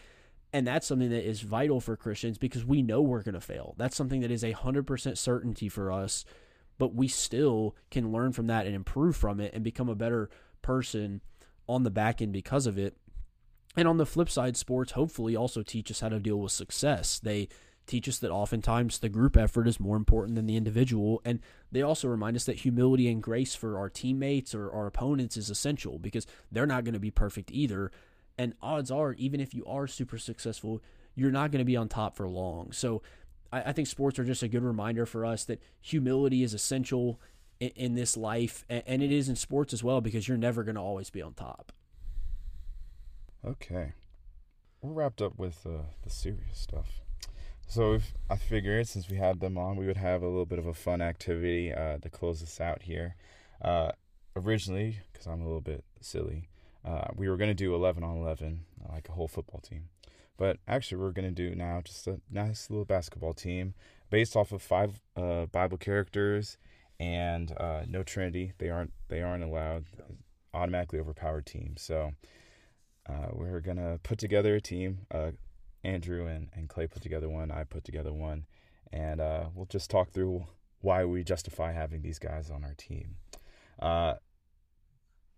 [0.53, 3.75] And that's something that is vital for Christians because we know we're going to fail.
[3.79, 6.25] That's something that is a 100% certainty for us
[6.81, 10.31] but we still can learn from that and improve from it and become a better
[10.63, 11.21] person
[11.69, 12.97] on the back end because of it.
[13.77, 17.19] And on the flip side, sports hopefully also teach us how to deal with success.
[17.19, 17.49] They
[17.87, 21.21] teach us that oftentimes the group effort is more important than the individual.
[21.23, 21.41] And
[21.71, 25.51] they also remind us that humility and grace for our teammates or our opponents is
[25.51, 27.93] essential because they're not going to be perfect either.
[28.41, 30.80] And odds are, even if you are super successful,
[31.14, 32.72] you're not going to be on top for long.
[32.72, 33.03] So
[33.53, 37.20] I, I think sports are just a good reminder for us that humility is essential
[37.61, 40.64] in, in this life, and, and it is in sports as well because you're never
[40.64, 41.70] going to always be on top.
[43.45, 43.93] Okay,
[44.80, 47.03] we're wrapped up with uh, the serious stuff.
[47.66, 50.59] So if, I figured since we had them on, we would have a little bit
[50.59, 53.16] of a fun activity uh, to close this out here.
[53.61, 53.93] Uh,
[54.34, 56.49] originally, because I'm a little bit silly,
[56.85, 59.89] uh, we were going to do 11 on 11, like a whole football team.
[60.37, 63.74] But actually, we're going to do now just a nice little basketball team
[64.09, 66.57] based off of five uh, Bible characters
[66.99, 68.53] and uh, no Trinity.
[68.59, 69.85] They aren't they aren't allowed
[70.55, 71.83] automatically overpowered teams.
[71.83, 72.12] So
[73.09, 75.01] uh, we're gonna put together a team.
[75.11, 75.33] Uh,
[75.85, 77.51] Andrew and, and Clay put together one.
[77.51, 78.46] I put together one,
[78.92, 80.46] and uh, we'll just talk through
[80.80, 83.17] why we justify having these guys on our team.
[83.79, 84.14] Uh,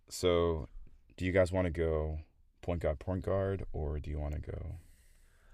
[0.09, 0.69] so,
[1.17, 2.19] do you guys want to go
[2.63, 4.77] point guard, point guard, or do you want to go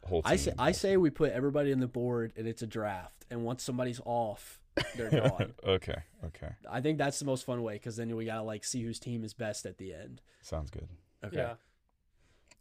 [0.09, 3.25] whole I say I say we put everybody on the board and it's a draft,
[3.31, 4.61] and once somebody's off,
[4.97, 5.55] they're gone.
[5.65, 6.51] okay, okay.
[6.69, 9.25] I think that's the most fun way because then we gotta like see whose team
[9.25, 10.21] is best at the end.
[10.43, 10.89] Sounds good.
[11.25, 11.37] Okay.
[11.37, 11.55] Yeah.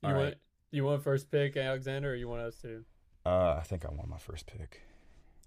[0.03, 0.35] You All want right.
[0.71, 2.83] you want first pick, Alexander, or you want us to?
[3.25, 4.81] Uh, I think I want my first pick.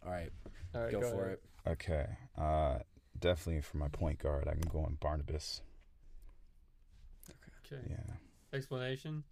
[0.04, 0.30] All right.
[0.74, 0.92] All right.
[0.92, 1.38] Go, go for ahead.
[1.66, 1.70] it.
[1.70, 2.06] Okay.
[2.36, 2.78] Uh,
[3.18, 5.62] definitely for my point guard, I can go on Barnabas.
[7.72, 7.82] Okay.
[7.88, 8.14] Yeah.
[8.52, 9.24] Explanation.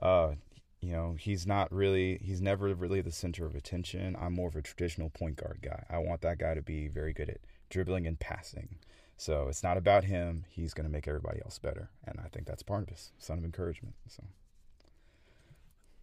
[0.00, 0.32] Uh,
[0.80, 4.16] you know, he's not really, he's never really the center of attention.
[4.20, 5.84] I'm more of a traditional point guard guy.
[5.88, 7.38] I want that guy to be very good at
[7.70, 8.76] dribbling and passing.
[9.16, 10.44] So it's not about him.
[10.48, 11.90] He's going to make everybody else better.
[12.06, 13.94] And I think that's Barnabas, son of encouragement.
[14.08, 14.22] So.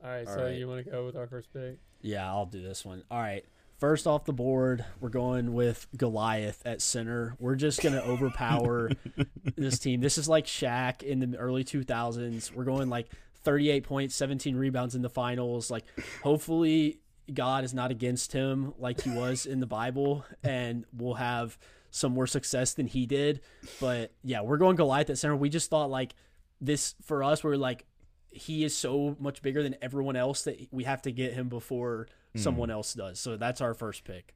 [0.03, 0.27] All right.
[0.27, 0.55] All so right.
[0.55, 1.77] you want to go with our first pick?
[2.01, 3.03] Yeah, I'll do this one.
[3.11, 3.45] All right.
[3.83, 7.35] First off the board, we're going with Goliath at center.
[7.37, 8.91] We're just going to overpower
[9.57, 9.99] this team.
[9.99, 12.53] This is like Shaq in the early 2000s.
[12.53, 13.09] We're going like
[13.43, 15.69] 38 points, 17 rebounds in the finals.
[15.69, 15.83] Like,
[16.23, 17.01] hopefully,
[17.33, 21.57] God is not against him like he was in the Bible, and we'll have
[21.91, 23.41] some more success than he did.
[23.81, 25.35] But yeah, we're going Goliath at center.
[25.35, 26.15] We just thought like
[26.61, 27.43] this for us.
[27.43, 27.83] We're like
[28.29, 32.07] he is so much bigger than everyone else that we have to get him before
[32.35, 33.19] someone else does.
[33.19, 34.33] So that's our first pick.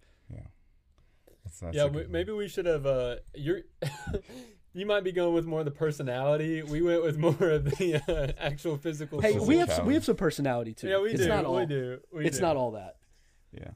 [1.47, 2.85] That's, that's yeah, we, maybe we should have.
[2.85, 3.61] Uh, you're.
[4.73, 6.61] you might be going with more of the personality.
[6.61, 9.21] We went with more of the uh, actual physical.
[9.21, 10.89] Hey, Physical we have some, we have some personality too.
[10.89, 11.29] Yeah, we it's do.
[11.29, 11.99] Not all, we do.
[12.11, 12.43] We it's do.
[12.43, 12.97] not all that.
[13.51, 13.71] Yeah.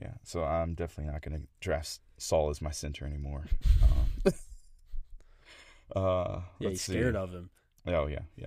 [0.00, 0.12] Yeah.
[0.24, 3.46] So I'm definitely not going to draft Saul as my center anymore.
[3.82, 4.32] Um,
[6.04, 6.92] uh, Yeah, he's see.
[6.92, 7.50] scared of him.
[7.86, 8.22] Oh, yeah.
[8.36, 8.46] Yeah.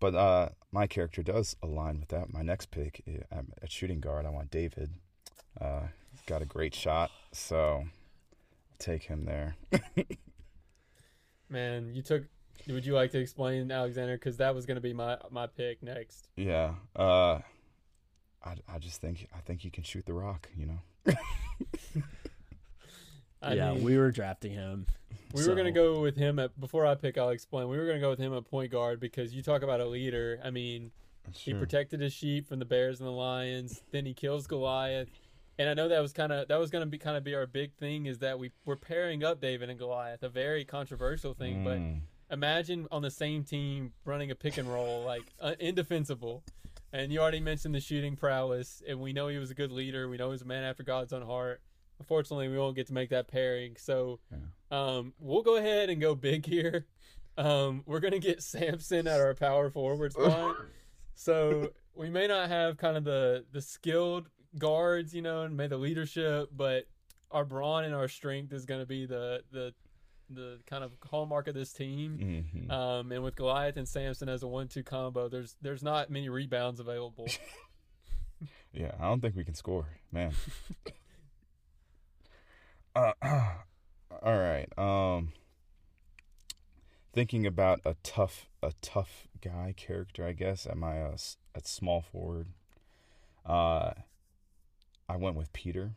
[0.00, 2.32] But uh, my character does align with that.
[2.32, 4.90] My next pick i- at, at shooting guard, I want David.
[5.60, 7.10] Uh, he's got a great shot.
[7.32, 9.56] So I'll take him there.
[11.50, 12.24] Man, you took.
[12.68, 14.16] Would you like to explain Alexander?
[14.16, 16.28] Because that was going to be my my pick next.
[16.36, 16.74] Yeah.
[16.94, 17.40] Uh,
[18.44, 20.78] I, I just think I think he can shoot the rock, you know?
[23.42, 24.86] I yeah, mean, we were drafting him.
[25.32, 27.16] We were gonna go with him at before I pick.
[27.16, 27.68] I'll explain.
[27.68, 30.40] We were gonna go with him at point guard because you talk about a leader.
[30.42, 30.90] I mean,
[31.32, 31.60] he Sure.
[31.60, 33.80] protected his sheep from the bears and the lions.
[33.92, 35.08] Then he kills Goliath,
[35.56, 37.46] and I know that was kind of that was gonna be kind of be our
[37.46, 41.62] big thing is that we we're pairing up David and Goliath, a very controversial thing.
[41.62, 42.00] But Mm.
[42.32, 46.42] imagine on the same team running a pick and roll like uh, indefensible.
[46.92, 50.08] And you already mentioned the shooting prowess, and we know he was a good leader.
[50.08, 51.60] We know he's a man after God's own heart.
[52.00, 53.76] Unfortunately, we won't get to make that pairing.
[53.78, 54.18] So
[54.70, 56.86] um, we'll go ahead and go big here.
[57.38, 60.56] Um, we're gonna get Samson at our power forward spot.
[61.14, 64.28] so we may not have kind of the the skilled
[64.58, 66.86] guards, you know, and may the leadership, but
[67.30, 69.72] our brawn and our strength is gonna be the the
[70.30, 72.44] the kind of hallmark of this team.
[72.54, 72.70] Mhm.
[72.70, 76.80] Um, and with Goliath and Samson as a one-two combo, there's there's not many rebounds
[76.80, 77.28] available.
[78.72, 80.32] Yeah, I don't think we can score, man.
[82.94, 83.12] uh,
[84.22, 84.66] all right.
[84.78, 85.32] Um,
[87.12, 91.16] thinking about a tough, a tough guy character, I guess at my uh,
[91.54, 92.48] at small forward.
[93.44, 93.92] Uh,
[95.08, 95.92] I went with Peter,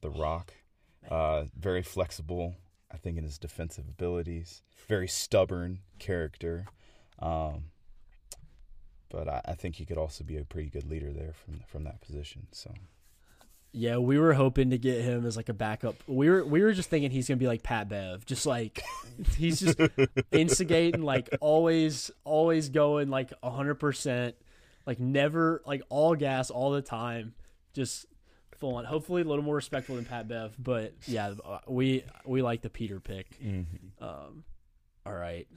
[0.00, 0.54] the Rock.
[1.08, 2.54] Uh, very flexible.
[2.92, 4.62] I think in his defensive abilities.
[4.88, 6.66] Very stubborn character.
[7.18, 7.64] Um,
[9.08, 11.84] but I, I think he could also be a pretty good leader there from from
[11.84, 12.48] that position.
[12.52, 12.72] So
[13.74, 15.96] Yeah, we were hoping to get him as like a backup.
[16.06, 18.82] We were we were just thinking he's gonna be like Pat Bev, just like
[19.36, 19.78] he's just
[20.30, 24.34] instigating, like always always going like hundred percent,
[24.86, 27.32] like never like all gas all the time,
[27.72, 28.04] just
[28.58, 28.84] full on.
[28.84, 32.70] Hopefully a little more respectful than Pat Bev, but yeah, uh, we we like the
[32.70, 33.26] Peter pick.
[34.00, 34.44] Um,
[35.06, 35.48] all right,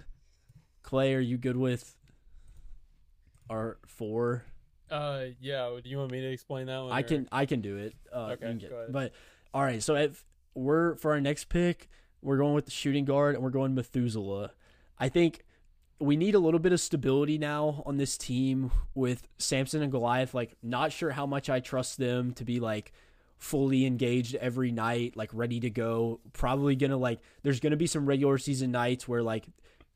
[0.84, 1.96] Clay, are you good with
[3.50, 4.46] our four?
[4.92, 5.76] Uh, yeah.
[5.84, 6.92] Do you want me to explain that one?
[6.92, 7.96] I or- can I can do it.
[8.14, 8.92] Uh, Okay, get- go ahead.
[8.92, 9.14] But
[9.54, 11.90] all right, so if we're for our next pick,
[12.22, 14.52] we're going with the shooting guard and we're going Methuselah.
[14.98, 15.44] I think
[16.00, 20.34] we need a little bit of stability now on this team with Samson and Goliath.
[20.34, 22.92] Like, not sure how much I trust them to be like
[23.38, 26.20] fully engaged every night, like ready to go.
[26.34, 29.46] Probably gonna like there's gonna be some regular season nights where like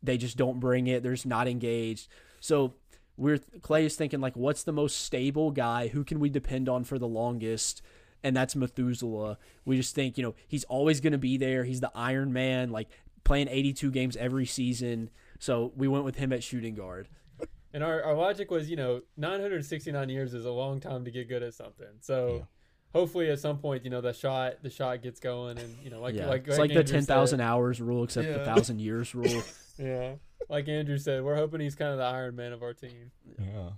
[0.03, 1.03] they just don't bring it.
[1.03, 2.07] They're just not engaged.
[2.39, 2.73] So
[3.19, 5.89] we're Clay is thinking like, what's the most stable guy?
[5.89, 7.81] Who can we depend on for the longest?
[8.23, 9.37] And that's Methuselah.
[9.65, 11.63] We just think you know he's always going to be there.
[11.63, 12.89] He's the Iron Man, like
[13.23, 15.09] playing 82 games every season.
[15.37, 17.07] So we went with him at shooting guard.
[17.71, 21.29] And our, our logic was, you know, 969 years is a long time to get
[21.29, 21.85] good at something.
[22.01, 22.99] So Yeah.
[22.99, 26.01] hopefully at some point, you know, the shot the shot gets going, and you know,
[26.01, 29.43] like yeah, like it's like the Andrew 10,000 hours rule, except the thousand years rule.
[29.77, 30.15] Yeah,
[30.49, 33.11] like Andrew said, we're hoping he's kind of the Iron Man of our team.
[33.37, 33.69] Yeah.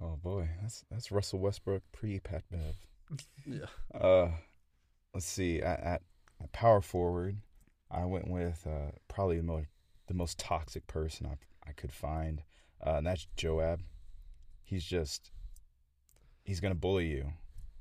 [0.00, 2.76] Oh boy, that's that's Russell Westbrook pre Pat Bev.
[3.46, 3.98] yeah.
[3.98, 4.30] Uh,
[5.12, 5.60] let's see.
[5.60, 6.02] At, at,
[6.42, 7.36] at power forward,
[7.90, 9.68] I went with uh, probably the most
[10.06, 11.36] the most toxic person I
[11.68, 12.42] I could find,
[12.84, 13.82] uh, and that's Joab.
[14.62, 15.30] He's just
[16.44, 17.32] he's gonna bully you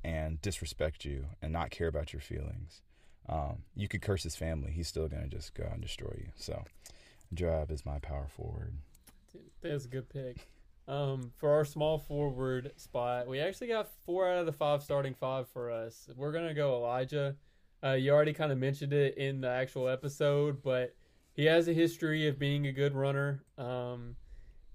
[0.03, 2.81] and disrespect you and not care about your feelings.
[3.27, 6.31] Um, you could curse his family, he's still gonna just go out and destroy you.
[6.35, 6.63] So,
[7.34, 8.73] Joab is my power forward.
[9.61, 10.47] That's a good pick.
[10.88, 15.14] Um, for our small forward spot, we actually got four out of the five starting
[15.14, 16.10] five for us.
[16.15, 17.35] We're gonna go Elijah.
[17.84, 20.95] Uh, you already kind of mentioned it in the actual episode, but
[21.34, 23.43] he has a history of being a good runner.
[23.57, 24.15] Um,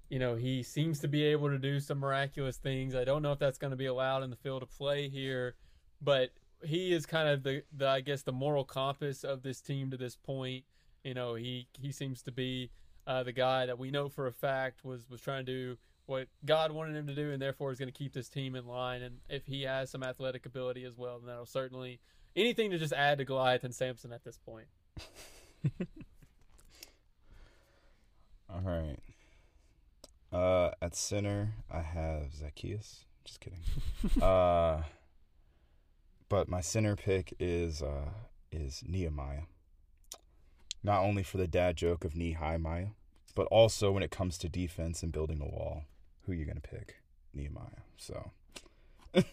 [0.08, 2.94] you know, he seems to be able to do some miraculous things.
[2.94, 5.56] I don't know if that's going to be allowed in the field of play here,
[6.00, 6.30] but
[6.62, 9.96] he is kind of the, the I guess the moral compass of this team to
[9.96, 10.64] this point.
[11.04, 12.70] You know, he he seems to be
[13.06, 15.76] uh, the guy that we know for a fact was was trying to do
[16.06, 18.66] what God wanted him to do, and therefore is going to keep this team in
[18.66, 19.02] line.
[19.02, 22.00] And if he has some athletic ability as well, then that'll certainly
[22.36, 24.66] anything to just add to Goliath and Samson at this point.
[28.50, 28.98] All right.
[30.32, 33.04] Uh, at center, I have Zacchaeus.
[33.24, 33.60] Just kidding.
[34.22, 34.82] uh,
[36.28, 38.10] but my center pick is uh,
[38.50, 39.42] is Nehemiah.
[40.84, 42.88] Not only for the dad joke of knee high Maya,
[43.34, 45.84] but also when it comes to defense and building a wall,
[46.22, 46.96] who are you gonna pick?
[47.34, 47.82] Nehemiah.
[47.96, 48.30] So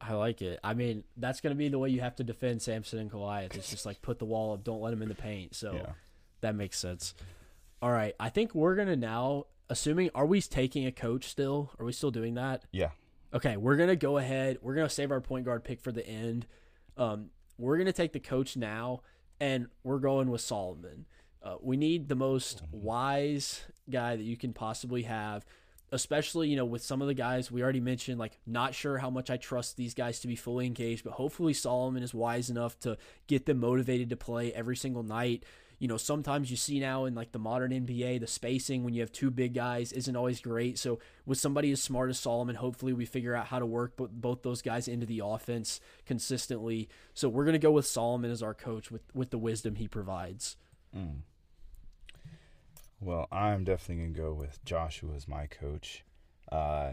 [0.00, 0.58] I like it.
[0.64, 3.54] I mean, that's going to be the way you have to defend Samson and Goliath.
[3.54, 5.54] It's just like put the wall up, don't let him in the paint.
[5.54, 5.92] So yeah,
[6.40, 7.14] that makes sense.
[7.80, 11.70] All right, I think we're going to now assuming are we taking a coach still?
[11.78, 12.64] Are we still doing that?
[12.72, 12.90] yeah.
[13.34, 14.58] Okay, we're gonna go ahead.
[14.60, 16.46] We're gonna save our point guard pick for the end.
[16.98, 19.00] Um, we're gonna take the coach now,
[19.42, 21.04] and we're going with Solomon.
[21.42, 25.44] Uh, we need the most wise guy that you can possibly have,
[25.90, 28.20] especially you know with some of the guys we already mentioned.
[28.20, 31.54] Like, not sure how much I trust these guys to be fully engaged, but hopefully
[31.54, 32.96] Solomon is wise enough to
[33.26, 35.44] get them motivated to play every single night
[35.82, 39.00] you know, sometimes you see now in like the modern NBA, the spacing when you
[39.00, 40.78] have two big guys isn't always great.
[40.78, 44.44] So with somebody as smart as Solomon, hopefully we figure out how to work both
[44.44, 46.88] those guys into the offense consistently.
[47.14, 50.56] So we're gonna go with Solomon as our coach with with the wisdom he provides.
[50.96, 51.22] Mm.
[53.00, 56.04] Well, I'm definitely gonna go with Joshua as my coach.
[56.52, 56.92] Uh,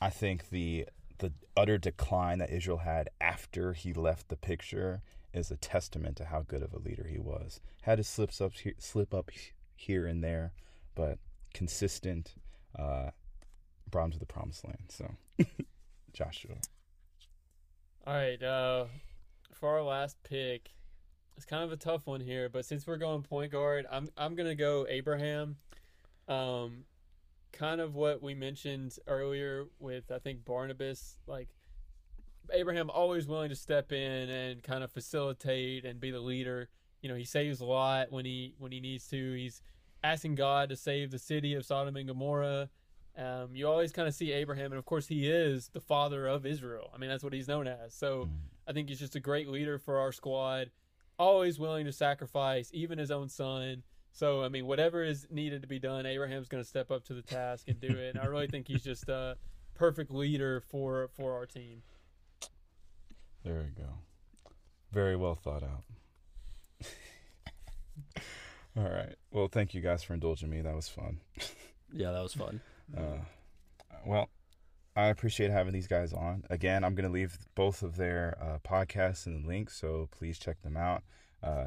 [0.00, 0.86] I think the
[1.18, 6.26] the utter decline that Israel had after he left the picture is a testament to
[6.26, 7.60] how good of a leader he was.
[7.82, 9.30] Had his slips up, slip up
[9.76, 10.52] here and there,
[10.94, 11.18] but
[11.54, 12.34] consistent.
[12.78, 13.10] Uh,
[13.90, 14.84] brought him to the promised land.
[14.88, 15.14] So,
[16.12, 16.56] Joshua.
[18.06, 18.42] All right.
[18.42, 18.86] Uh,
[19.52, 20.70] for our last pick,
[21.36, 24.34] it's kind of a tough one here, but since we're going point guard, I'm I'm
[24.34, 25.56] gonna go Abraham.
[26.28, 26.84] Um,
[27.52, 31.48] kind of what we mentioned earlier with I think Barnabas, like
[32.52, 36.68] Abraham always willing to step in and kind of facilitate and be the leader.
[37.02, 39.34] You know, he saves a lot when he when he needs to.
[39.34, 39.62] He's
[40.02, 42.68] asking God to save the city of Sodom and Gomorrah.
[43.18, 46.46] Um, you always kind of see Abraham, and of course, he is the father of
[46.46, 46.90] Israel.
[46.94, 47.94] I mean, that's what he's known as.
[47.94, 48.28] So.
[48.70, 50.70] I think he's just a great leader for our squad.
[51.18, 53.82] Always willing to sacrifice, even his own son.
[54.12, 57.14] So I mean, whatever is needed to be done, Abraham's going to step up to
[57.14, 58.14] the task and do it.
[58.14, 59.36] And I really think he's just a
[59.74, 61.82] perfect leader for for our team.
[63.44, 63.90] There we go.
[64.92, 65.84] Very well thought out.
[68.76, 69.14] All right.
[69.30, 70.60] Well, thank you guys for indulging me.
[70.60, 71.20] That was fun.
[71.92, 72.60] yeah, that was fun.
[72.96, 73.18] Uh,
[74.04, 74.28] well,
[74.96, 76.42] I appreciate having these guys on.
[76.50, 80.40] Again, I'm going to leave both of their uh, podcasts and the links, so please
[80.40, 81.04] check them out.
[81.40, 81.66] Uh,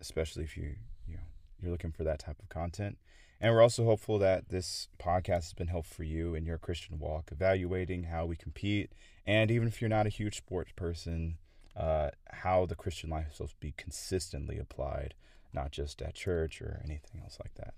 [0.00, 0.74] especially if you
[1.08, 1.22] you know
[1.60, 2.98] you're looking for that type of content.
[3.42, 7.00] And we're also hopeful that this podcast has been helpful for you in your Christian
[7.00, 8.92] walk, evaluating how we compete,
[9.26, 11.38] and even if you're not a huge sports person,
[11.76, 15.14] uh, how the Christian life is supposed to be consistently applied,
[15.52, 17.74] not just at church or anything else like that.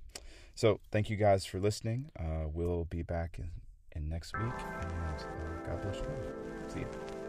[0.54, 2.10] So, thank you guys for listening.
[2.18, 3.50] Uh, we'll be back in,
[3.96, 6.06] in next week, and uh, God bless you.
[6.68, 7.23] See you.